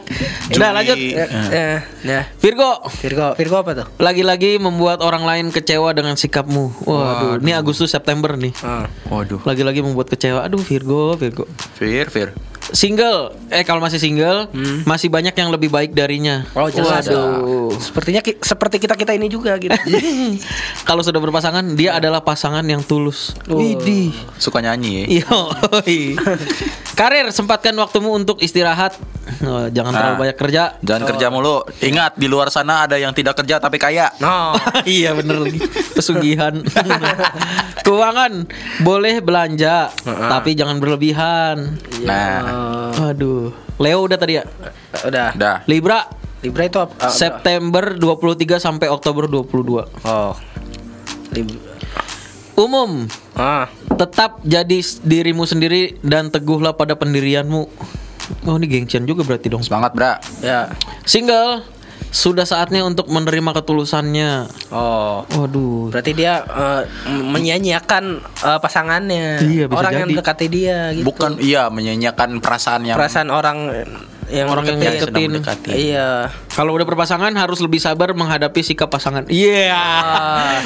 [0.54, 0.76] Udah Juli.
[0.76, 0.96] lanjut.
[0.96, 1.64] Ya, ya,
[2.04, 2.20] ya.
[2.38, 3.86] Virgo, Virgo, Virgo apa tuh?
[3.96, 6.84] lagi-lagi membuat orang lain kecewa dengan sikapmu.
[6.84, 8.52] Waduh, ini Agustus September nih.
[8.60, 8.86] Ah.
[9.08, 9.40] Waduh.
[9.42, 10.44] Lagi-lagi membuat kecewa.
[10.44, 11.48] Aduh, Virgo, Virgo.
[11.76, 12.28] Fir, Fir.
[12.66, 14.48] Single, eh kalau masih single,
[14.82, 16.48] masih banyak yang lebih baik darinya.
[16.52, 17.76] Oh jelas Waduh.
[17.76, 19.76] Sepertinya ki- seperti kita kita ini juga gitu.
[20.88, 23.36] kalau sudah berpasangan, dia adalah pasangan yang tulus.
[23.44, 24.16] Widih.
[24.36, 25.28] Suka nyanyi ya.
[26.94, 28.94] Karir, sempatkan waktumu untuk istirahat.
[29.40, 30.20] Oh, jangan terlalu Nah.
[30.20, 30.62] banyak kerja.
[30.80, 31.64] Jangan kerja mulu.
[31.80, 34.12] Ingat di luar sana ada yang tidak kerja tapi kaya.
[34.20, 34.52] No.
[34.86, 35.58] iya bener lagi
[35.90, 36.60] Pesugihan
[37.84, 38.46] Keuangan
[38.80, 42.53] Boleh belanja Tapi jangan berlebihan Nah,
[43.04, 44.44] Aduh Leo udah tadi ya
[45.02, 45.34] Udah.
[45.34, 45.56] udah.
[45.64, 46.06] Libra
[46.40, 46.92] Libra itu apa?
[46.98, 50.34] Ah, September 23 sampai Oktober 22 Oh.
[51.30, 51.60] Lib-
[52.54, 53.66] Umum Ah.
[53.90, 57.62] Tetap jadi dirimu sendiri Dan teguhlah pada pendirianmu
[58.42, 60.16] Oh ini gengsian juga berarti dong Semangat, Bra.
[60.40, 60.72] Ya.
[61.04, 61.60] Single
[62.14, 65.26] Sudah saatnya untuk menerima ketulusannya Oh.
[65.26, 69.42] Waduh Berarti dia eh, m- menyanyiakan eh, pasangannya.
[69.42, 70.14] Iya, bisa orang yang jadi.
[70.14, 71.04] mendekati dia gitu.
[71.10, 73.58] Bukan iya menyanyiakan perasaan yang perasaan orang
[74.28, 75.30] yang Orang yang deketin.
[75.32, 75.70] mendekati.
[75.70, 76.30] Iya.
[76.48, 79.26] Kalau udah berpasangan harus lebih sabar menghadapi sikap pasangan.
[79.26, 79.74] Iya.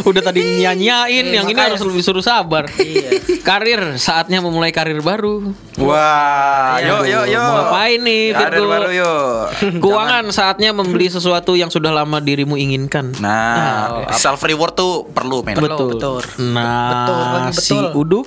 [0.05, 2.69] udah tadi nyanyain, Iya, yang ini harus lebih suruh sabar.
[2.77, 3.41] Iya.
[3.41, 5.51] Karir, saatnya memulai karir baru.
[5.79, 7.41] Wah, yuk yuk yuk.
[7.41, 9.33] Mau ngapain nih, Karir baru yuk.
[9.83, 13.17] Keuangan saatnya membeli sesuatu yang sudah lama dirimu inginkan.
[13.19, 15.57] Nah, self reward tuh perlu men.
[15.57, 15.97] betul.
[15.97, 16.21] betul.
[16.53, 17.93] Nah, Betul, lagi si betul.
[17.97, 18.27] uduk.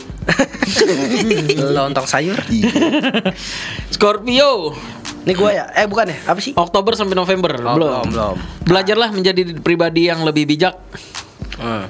[1.75, 2.39] Lontong sayur.
[3.91, 4.73] Scorpio,
[5.21, 5.65] Ini gua ya?
[5.77, 6.17] Eh bukan ya?
[6.25, 6.57] Apa sih?
[6.57, 7.53] Oktober sampai November.
[7.61, 7.77] Oh, belum.
[7.77, 8.35] belum, belum.
[8.65, 10.73] Belajarlah menjadi pribadi yang lebih bijak.
[11.61, 11.85] Hmm.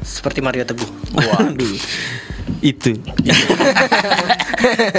[0.00, 0.88] Seperti Mario Teguh.
[1.12, 1.76] Waduh.
[2.60, 3.00] Itu.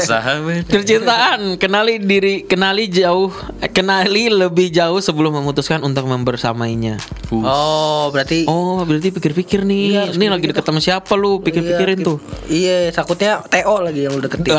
[0.01, 0.65] Sahabat.
[0.65, 3.29] Percintaan, kenali diri, kenali jauh,
[3.69, 6.97] kenali lebih jauh sebelum memutuskan untuk membersamainya.
[7.31, 9.85] Oh, berarti Oh, berarti pikir-pikir Iya, nih.
[9.95, 11.39] harus Ini lagi deket sama siapa lu?
[11.39, 12.17] Pikir-pikirin Iya, tuh.
[12.49, 14.51] Iya, takutnya TO lagi yang lu deketin.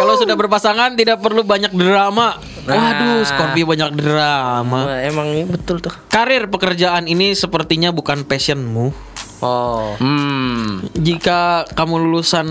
[0.00, 2.36] Kalau sudah berpasangan tidak perlu banyak drama.
[2.68, 4.80] Waduh, Scorpio banyak drama.
[4.84, 5.90] Wah, emang ini betul tuh.
[6.12, 9.07] Karir pekerjaan ini sepertinya bukan passionmu.
[9.38, 9.94] Oh.
[9.98, 10.82] Hmm.
[10.98, 12.48] Jika kamu lulusan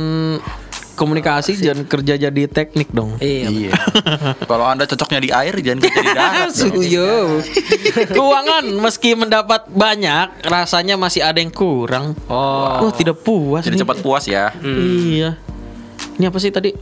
[0.97, 3.21] komunikasi jangan kerja jadi teknik dong.
[3.21, 3.47] Iya.
[3.53, 3.71] Iya.
[4.49, 6.49] Kalau anda cocoknya di air jangan kerja di darat.
[6.57, 7.39] Suyo.
[8.17, 12.17] Keuangan meski mendapat banyak, rasanya masih ada yang kurang.
[12.25, 12.89] Oh.
[12.89, 13.61] Oh, tidak puas.
[13.63, 13.81] Jadi nih.
[13.85, 14.49] cepat puas ya.
[14.65, 15.37] Iya.
[16.17, 16.73] Ini apa sih tadi?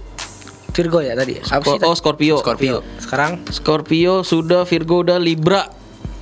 [0.75, 1.39] Virgo ya tadi.
[1.39, 1.79] Apa sih?
[1.83, 1.95] Oh?
[1.95, 2.39] Scorpio.
[2.39, 2.83] Scorpio.
[2.99, 5.67] Sekarang Scorpio sudah, Virgo udah, Libra.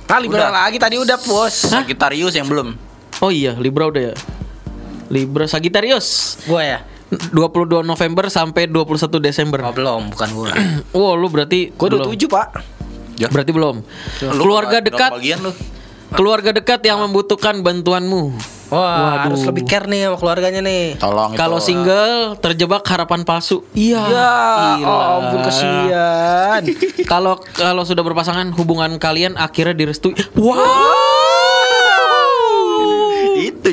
[0.04, 0.68] Ah, Libra Udah.
[0.68, 1.64] lagi tadi udah bos.
[1.64, 2.76] Sagittarius yang belum.
[3.18, 4.14] Oh iya, Libra udah ya.
[5.06, 6.38] Libra Sagittarius.
[6.44, 6.78] Gua ya?
[7.30, 9.62] 22 November sampai 21 Desember.
[9.62, 10.50] Oh, belum, bukan gua.
[10.96, 12.10] Wow, lu berarti Gua belum.
[12.10, 12.46] 27, Pak.
[13.14, 13.28] Ya.
[13.30, 13.76] Berarti belum.
[14.34, 15.52] Lu Keluarga dekat, Bagian lu.
[16.10, 18.34] keluarga dekat yang membutuhkan bantuanmu.
[18.64, 19.30] Wah, Waduh.
[19.30, 20.98] harus lebih care nih sama keluarganya nih.
[20.98, 21.38] Tolong.
[21.38, 23.62] Kalau single terjebak harapan palsu.
[23.70, 24.02] Iya.
[24.02, 24.34] Ya,
[24.82, 26.60] oh ampun kesian.
[27.12, 30.16] Kalau kalau sudah berpasangan hubungan kalian akhirnya direstui.
[30.34, 30.56] Wow.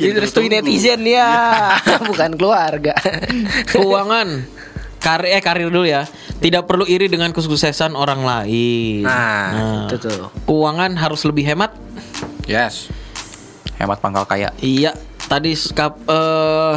[0.02, 1.30] Jadi restui netizen ya,
[2.10, 2.98] bukan keluarga.
[3.70, 4.60] Keuangan.
[5.02, 6.06] Karir eh karir dulu ya.
[6.38, 9.02] Tidak perlu iri dengan kesuksesan orang lain.
[9.02, 10.30] Nah, itu tuh.
[10.46, 11.74] Keuangan harus lebih hemat.
[12.46, 12.90] Yes.
[13.78, 14.54] Hemat pangkal kaya.
[14.58, 14.94] Iya.
[15.26, 16.76] Tadi skap eh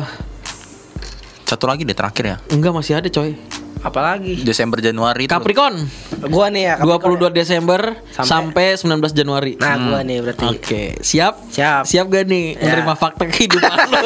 [1.45, 2.37] Satu lagi deh terakhir ya.
[2.49, 3.37] enggak masih ada coy.
[3.85, 4.41] Apalagi?
[4.41, 5.31] Desember Januari itu.
[5.31, 5.77] Capricorn.
[6.25, 6.75] Gua nih ya.
[6.77, 7.81] Capricorn 22 Desember
[8.11, 9.53] Sampai- sampai, 19 Januari.
[9.55, 10.45] Nah, gua nih berarti.
[10.49, 11.37] Oke, siap?
[11.47, 11.85] Siap.
[11.85, 12.65] Siap gak nih Ya.
[12.65, 14.01] menerima fakta kehidupan lo?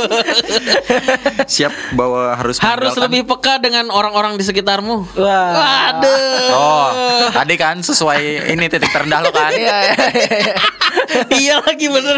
[1.54, 5.14] Siap bahwa harus Harus lebih peka dengan orang-orang di sekitarmu.
[5.14, 5.50] Wah.
[5.54, 6.50] Waduh.
[6.50, 6.88] Oh,
[7.30, 9.50] tadi kan sesuai ini titik terendah lo kan.
[9.58, 10.54] Iya, iya, iya.
[11.30, 12.16] iya lagi bener.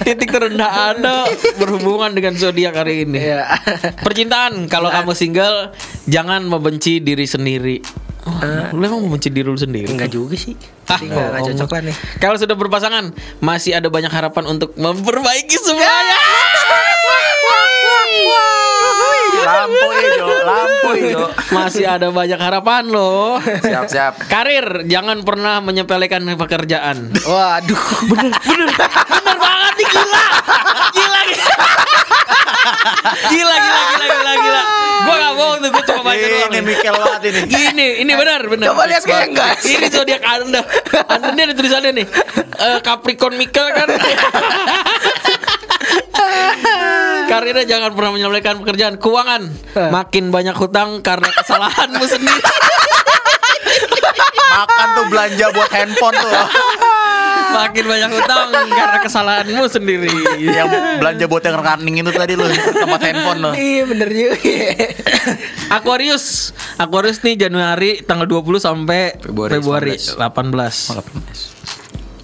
[0.00, 3.18] Titik terendah Anda berhubungan dengan zodiak hari ini.
[3.20, 3.46] Iya.
[3.98, 5.70] Percintaan, kalau kamu single,
[6.04, 7.76] jangan membenci diri sendiri.
[8.22, 9.90] Wah, lu emang membenci diri lu sendiri?
[9.90, 10.54] Enggak juga sih.
[10.92, 11.48] Ah, enggak enggak bohong.
[11.56, 11.96] cocok lah nih.
[12.20, 13.04] Kalau sudah berpasangan,
[13.40, 16.18] masih ada banyak harapan untuk memperbaiki semuanya.
[19.42, 21.26] Lampu hijau, lampu hijau.
[21.56, 23.40] Masih ada banyak harapan loh.
[23.42, 24.12] Siap, siap.
[24.28, 27.10] Karir, jangan pernah menyepelekan pekerjaan.
[27.10, 27.82] Waduh.
[28.06, 28.70] Bener
[29.34, 30.24] banget nih gila.
[30.92, 31.48] Gila gila.
[33.28, 34.62] Gila gila gila gila gila.
[35.02, 36.30] Gua gak bohong tuh, gua cuma baca doang.
[36.30, 36.51] Ini nih.
[36.64, 37.40] Mikel banget ini.
[37.50, 38.66] Gini, ini benar benar.
[38.72, 39.54] Coba lihat kayak enggak.
[39.62, 40.60] Ini zodiak Anda.
[41.10, 42.06] Anda ini ada tulisannya nih.
[42.62, 43.88] Eh, Capricorn Mikel kan.
[47.30, 48.94] Karirnya jangan pernah menyepelekan pekerjaan.
[49.00, 49.42] Keuangan,
[49.90, 52.42] makin banyak hutang karena kesalahanmu sendiri.
[54.32, 56.32] Makan tuh belanja buat handphone tuh.
[57.52, 60.08] Makin banyak hutang karena kesalahanmu sendiri.
[60.40, 63.50] yang belanja buat yang rekening itu tadi lu tempat handphone lo.
[63.52, 64.36] Iya bener juga.
[65.68, 66.56] Aquarius.
[66.80, 70.16] Aquarius nih Januari tanggal 20 sampai Februari Februari, 18.
[70.16, 71.51] 18.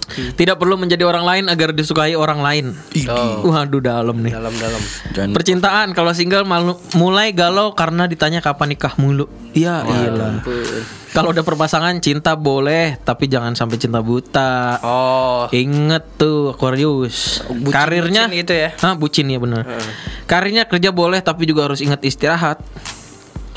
[0.09, 2.65] Tidak perlu menjadi orang lain agar disukai orang lain.
[3.07, 3.49] Oh.
[3.49, 4.33] Waduh dalam nih.
[4.33, 4.81] Dalam-dalam.
[5.13, 9.29] Jangan Percintaan kalau single malu, mulai galau karena ditanya kapan nikah mulu.
[9.53, 10.41] Ya iya.
[11.09, 14.77] Kalau udah perpasangan cinta boleh tapi jangan sampai cinta buta.
[14.85, 15.49] Oh.
[15.49, 17.41] Inget tuh Aquarius.
[17.49, 18.69] Bucin- Karirnya bucin itu ya?
[18.77, 19.65] Hah, bucin ya bener.
[20.29, 22.61] Karirnya kerja boleh tapi juga harus ingat istirahat.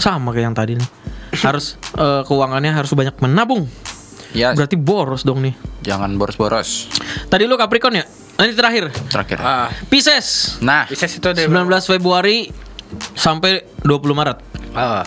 [0.01, 0.89] Sama kayak yang tadi nih.
[1.45, 3.65] Harus eh, keuangannya harus banyak menabung.
[4.33, 5.53] Ya, Berarti boros dong nih.
[5.83, 6.89] jangan boros-boros.
[7.29, 8.05] Tadi lu Capricorn ya?
[8.41, 8.89] Ini terakhir.
[9.13, 9.39] Terakhir.
[9.39, 10.57] Ah, Pisces.
[10.65, 12.49] Nah, Pisces itu dari 19 Februari
[13.13, 14.39] sampai 20 Maret.
[14.73, 15.05] Ah.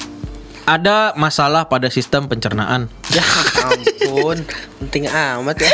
[0.65, 2.89] Ada masalah pada sistem pencernaan.
[3.15, 3.23] Ya
[3.71, 4.37] ampun,
[4.83, 5.71] penting amat ya.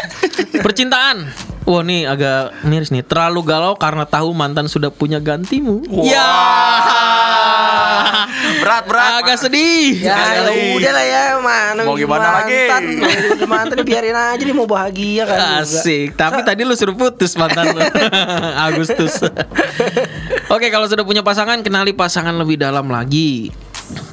[0.61, 1.25] Percintaan.
[1.65, 3.01] Wah nih agak miris nih.
[3.05, 5.81] Terlalu galau karena tahu mantan sudah punya gantimu.
[6.05, 6.29] Ya.
[8.61, 9.25] berat berat.
[9.25, 10.01] Agak sedih.
[10.01, 12.69] Ya, ya udah lah ya mana Mau gimana lagi?
[12.69, 12.83] mantan,
[13.37, 15.61] Udah mantan biarin aja dia mau bahagia kan juga.
[15.65, 16.07] Asik.
[16.17, 17.81] Tapi tadi lu suruh putus mantan lu.
[18.69, 19.21] Agustus.
[20.49, 23.53] Oke, kalau sudah punya pasangan, kenali pasangan lebih dalam lagi.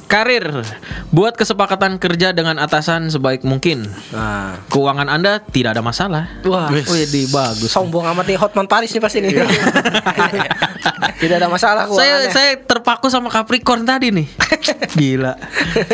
[0.09, 0.65] Karir,
[1.13, 3.85] buat kesepakatan kerja dengan atasan sebaik mungkin.
[4.09, 4.57] Nah.
[4.73, 6.41] Keuangan Anda tidak ada masalah.
[6.49, 7.69] Wah, Wih, di bagus.
[7.69, 9.37] sombong amat nih Hotman Paris nih pasti nih.
[11.19, 14.27] Tidak ada masalah Saya saya terpaku sama Capricorn tadi nih.
[14.99, 15.35] Gila.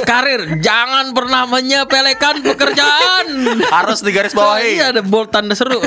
[0.06, 3.26] Karir jangan pernah menyepelekan pekerjaan.
[3.74, 4.78] Harus digaris bawahi.
[4.78, 5.82] Iya ada bold tanda seru.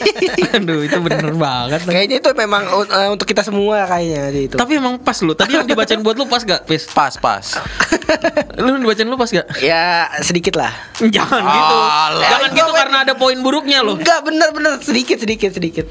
[0.56, 1.82] Aduh itu bener banget.
[1.90, 4.54] Kayaknya itu memang uh, untuk kita semua kayaknya itu.
[4.54, 5.34] Tapi emang pas lu.
[5.34, 6.86] Tadi yang dibacain buat lu pas gak, Pis?
[6.86, 7.42] Pas pas.
[8.60, 9.46] Lu dibacain lu pas gak?
[9.58, 10.70] ya sedikit lah.
[10.98, 11.76] Jangan gitu.
[11.76, 12.28] Alah.
[12.28, 13.96] Jangan gitu karena ada poin buruknya loh.
[13.96, 15.86] Enggak bener-bener sedikit sedikit sedikit.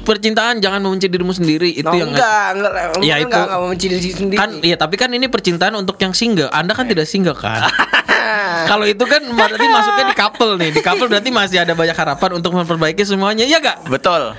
[0.00, 3.26] Percintaan jangan membenci dirimu sendiri itu No, yang enggak, enggak, Ya, enggak, itu.
[3.26, 4.38] enggak, enggak membenci diri sendiri.
[4.38, 6.48] kan iya tapi kan ini percintaan untuk yang single.
[6.48, 7.68] Anda kan tidak single kan?
[8.70, 10.70] Kalau itu kan berarti masuknya di couple nih.
[10.70, 13.42] Di couple berarti masih ada banyak harapan untuk memperbaiki semuanya.
[13.42, 13.86] Iya gak?
[13.86, 14.34] Betul.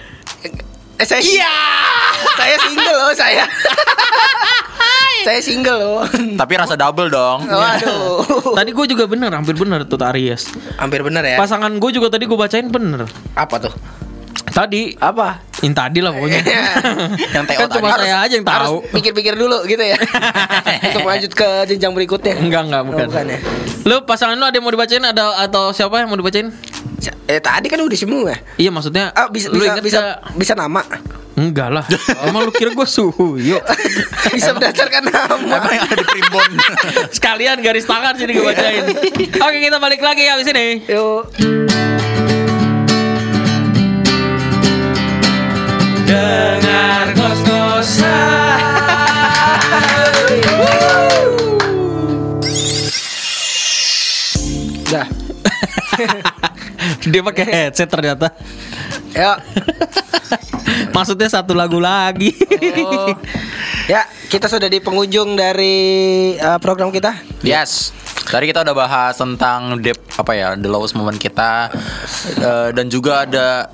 [0.98, 1.54] eh, saya Iya.
[2.40, 3.44] saya single loh, saya.
[5.24, 6.02] Saya single loh.
[6.40, 7.46] Tapi rasa double dong.
[7.46, 8.56] Waduh.
[8.58, 10.50] Tadi gue juga bener, hampir bener tuh Aries.
[10.80, 11.38] Hampir bener ya.
[11.38, 13.06] Pasangan gue juga tadi gue bacain bener.
[13.38, 13.74] Apa tuh?
[14.52, 15.48] Tadi Apa?
[15.62, 16.42] yang tadi lah pokoknya.
[17.38, 18.02] Yang TO kan cuma tadi.
[18.10, 18.82] saya aja yang tahu.
[18.82, 19.98] Harus pikir-pikir dulu gitu ya.
[20.90, 22.36] Untuk lanjut ke jenjang berikutnya.
[22.42, 23.06] Enggak enggak bukan.
[23.06, 23.40] Oh, bukan ya.
[23.86, 26.50] Lu pasangan lu ada yang mau dibacain ada atau siapa yang mau dibacain?
[27.32, 28.36] Eh tadi kan udah semua.
[28.60, 30.18] Iya maksudnya Ah, bisa lu bisa bisa, nggak?
[30.36, 30.82] bisa nama.
[31.40, 31.86] Enggak lah.
[32.28, 33.40] Emang lu kira gue suhu?
[33.40, 33.64] Yuk.
[34.36, 35.64] bisa berdasarkan nama.
[35.64, 36.52] Emang yang ada di primbon.
[37.16, 38.84] Sekalian garis tangan sini gue bacain.
[39.40, 40.84] Oke kita balik lagi habis ini.
[40.92, 41.32] Yuk.
[46.04, 47.16] Dengar
[54.92, 55.08] Dah.
[57.08, 58.34] Dia pakai headset ternyata.
[59.16, 59.38] Yuk.
[60.96, 62.36] Maksudnya satu lagu lagi.
[62.84, 63.16] Oh.
[63.88, 67.16] Ya, kita sudah di penghujung dari uh, program kita.
[67.42, 67.96] Yes.
[68.22, 71.74] Tadi kita udah bahas tentang dep apa ya the lowest moment kita
[72.22, 73.70] Eh, dan juga ada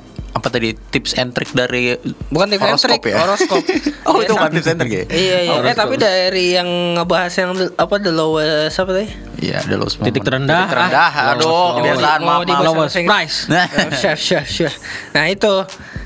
[0.47, 1.99] apa tadi tips and trick dari
[2.31, 3.19] Bukan tips and trick, ya.
[3.19, 3.59] horoskop.
[4.07, 5.03] oh itu bukan tips and trick ya?
[5.11, 5.57] Iya, iya.
[5.59, 9.07] Eh, tapi dari yang ngebahas yang the- apa the lowest apa tadi?
[9.43, 10.07] Iya the lowest moment.
[10.07, 10.63] Titik terendah.
[10.63, 11.11] Titik terendah.
[11.11, 12.63] Ah, Aduh kebiasaan mau maaf.
[12.63, 13.37] Lowest price.
[13.51, 13.67] Nah.
[13.91, 14.73] Chef, chef, chef.
[15.11, 15.51] Nah itu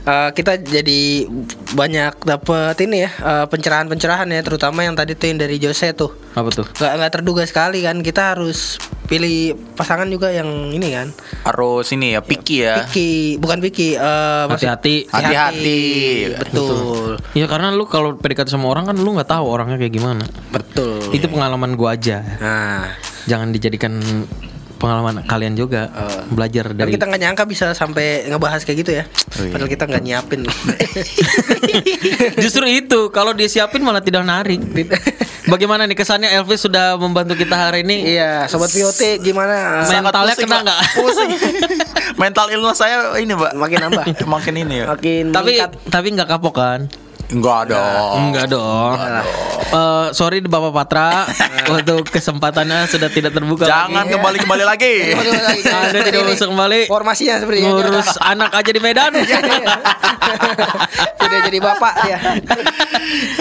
[0.04, 1.30] eh, kita jadi
[1.72, 6.12] banyak dapet ini ya eh, pencerahan-pencerahan ya, terutama yang tadi tuh yang dari Jose tuh.
[6.32, 6.66] Apa tuh?
[6.72, 11.12] Gak nggak terduga sekali kan kita harus pilih pasangan juga yang ini kan
[11.44, 12.80] Harus ini ya picky ya.
[12.82, 14.96] Piki bukan Piki eh, maksud- Hati-hati.
[15.06, 15.82] Hati-hati.
[16.40, 20.24] betul Ya karena lu kalau PDKT sama orang kan lu nggak tahu orangnya kayak gimana.
[20.50, 22.24] betul Itu pengalaman gua aja.
[22.40, 22.88] nah
[23.22, 24.00] Jangan dijadikan
[24.82, 25.94] pengalaman kalian juga.
[26.34, 29.04] Belajar Tapi dari kita nggak nyangka bisa sampai ngebahas kayak gitu ya.
[29.38, 29.54] Oh, iya.
[29.54, 30.42] Padahal kita nggak nyiapin.
[32.44, 34.58] Justru itu kalau dia siapin malah tidak menarik.
[35.46, 38.16] Bagaimana nih kesannya Elvis sudah membantu kita hari ini?
[38.16, 39.84] iya, sobat VOT gimana?
[39.84, 40.80] Mentalnya kena nggak?
[42.22, 43.54] Mental illness saya ini, Mbak.
[43.58, 44.06] Makin nambah.
[44.38, 44.86] Makin ini ya.
[44.94, 45.72] Makin Tapi meningkat.
[45.90, 46.80] tapi nggak kapok kan?
[47.32, 48.28] Enggak dong.
[48.28, 48.96] Enggak dong.
[49.72, 51.24] Eh, sorry Bapak Patra
[51.80, 53.64] untuk kesempatannya sudah tidak terbuka.
[53.64, 54.14] Jangan lagi.
[54.14, 54.94] kembali-kembali lagi.
[55.16, 55.62] Kembali lagi.
[55.64, 56.80] Anda tidak usah kembali.
[56.86, 57.72] Formasinya seperti ini.
[57.72, 59.12] ngurus anak aja di Medan.
[61.16, 62.20] Sudah jadi bapak ya.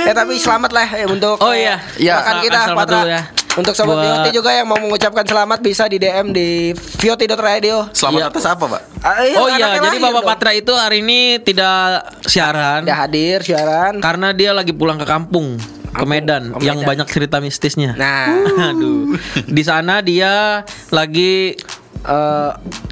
[0.00, 1.76] ya tapi selamat lah ya untuk Oh, eh, iya.
[1.98, 2.14] Iya.
[2.22, 2.94] rekan kita Selamat Patra.
[2.96, 3.22] dulu ya.
[3.50, 7.90] Untuk sobat Buat- VOT juga yang mau mengucapkan selamat bisa di DM di VOT.radio.
[7.90, 8.30] Selamat Iya.
[8.30, 8.82] atas apa, Pak?
[9.00, 10.28] Ah, oh iya, jadi Bapak dong.
[10.28, 13.98] Patra itu hari ini tidak siaran udah hadir siaran.
[13.98, 15.58] karena dia lagi pulang ke kampung,
[15.90, 17.02] ke Medan, ke yang Medan.
[17.02, 17.96] banyak cerita mistisnya.
[17.96, 18.38] Nah,
[18.70, 19.18] Aduh.
[19.42, 21.58] Di sana dia lagi
[22.00, 22.50] eh,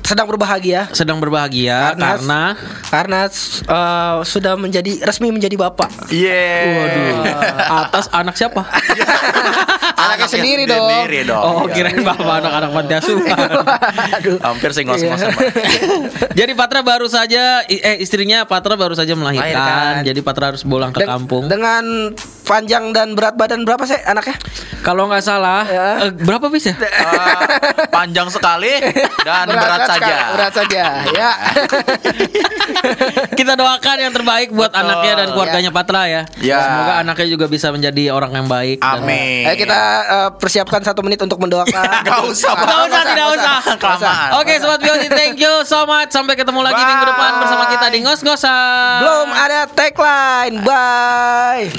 [0.09, 2.43] sedang berbahagia sedang berbahagia Karena- karena,
[2.89, 3.21] karena
[3.69, 6.09] eh, sudah menjadi resmi menjadi bapak.
[6.09, 6.49] Iya.
[6.73, 7.15] waduh,
[7.85, 8.65] atas anak siapa?
[9.99, 10.89] Anaknya sendiri dong.
[10.89, 11.43] Sendiri dong.
[11.43, 13.49] Oh, kirain bapak anak-anak panti asuhan.
[14.17, 14.39] Aduh.
[14.41, 15.43] Hampir sih ngos-ngosan, Pak.
[16.39, 19.51] Jadi Patra baru saja eh istrinya Patra baru saja melahirkan.
[19.51, 20.07] Melahirkan.
[20.07, 21.51] Jadi Patra harus pulang ke Den- kampung.
[21.51, 22.15] Dengan
[22.47, 24.39] panjang dan berat badan berapa sih anaknya?
[24.81, 26.09] Kalau nggak salah Ya.
[26.09, 26.79] eh, berapa bis ya?
[26.79, 27.37] Eh,
[27.91, 28.79] panjang sekali
[29.21, 30.17] dan berat, saja.
[30.35, 31.31] Urat saja, ya.
[33.39, 34.83] Kita doakan yang terbaik buat Betul.
[34.87, 35.77] anaknya dan keluarganya ya.
[35.77, 36.23] Patra ya.
[36.39, 36.59] ya.
[36.63, 38.79] Semoga anaknya juga bisa menjadi orang yang baik.
[38.81, 39.45] Amin.
[39.45, 39.51] Dan...
[39.51, 41.89] Ayo kita uh, persiapkan satu menit untuk mendoakan.
[42.07, 42.55] Gak usah.
[42.55, 43.57] Gak usah, tidak usah.
[44.39, 46.15] Oke, sobat Bioti, thank you so much.
[46.15, 49.01] Sampai ketemu lagi minggu depan bersama kita di ngos-ngosan.
[49.03, 50.57] Belum ada tagline.
[50.63, 51.71] Bye.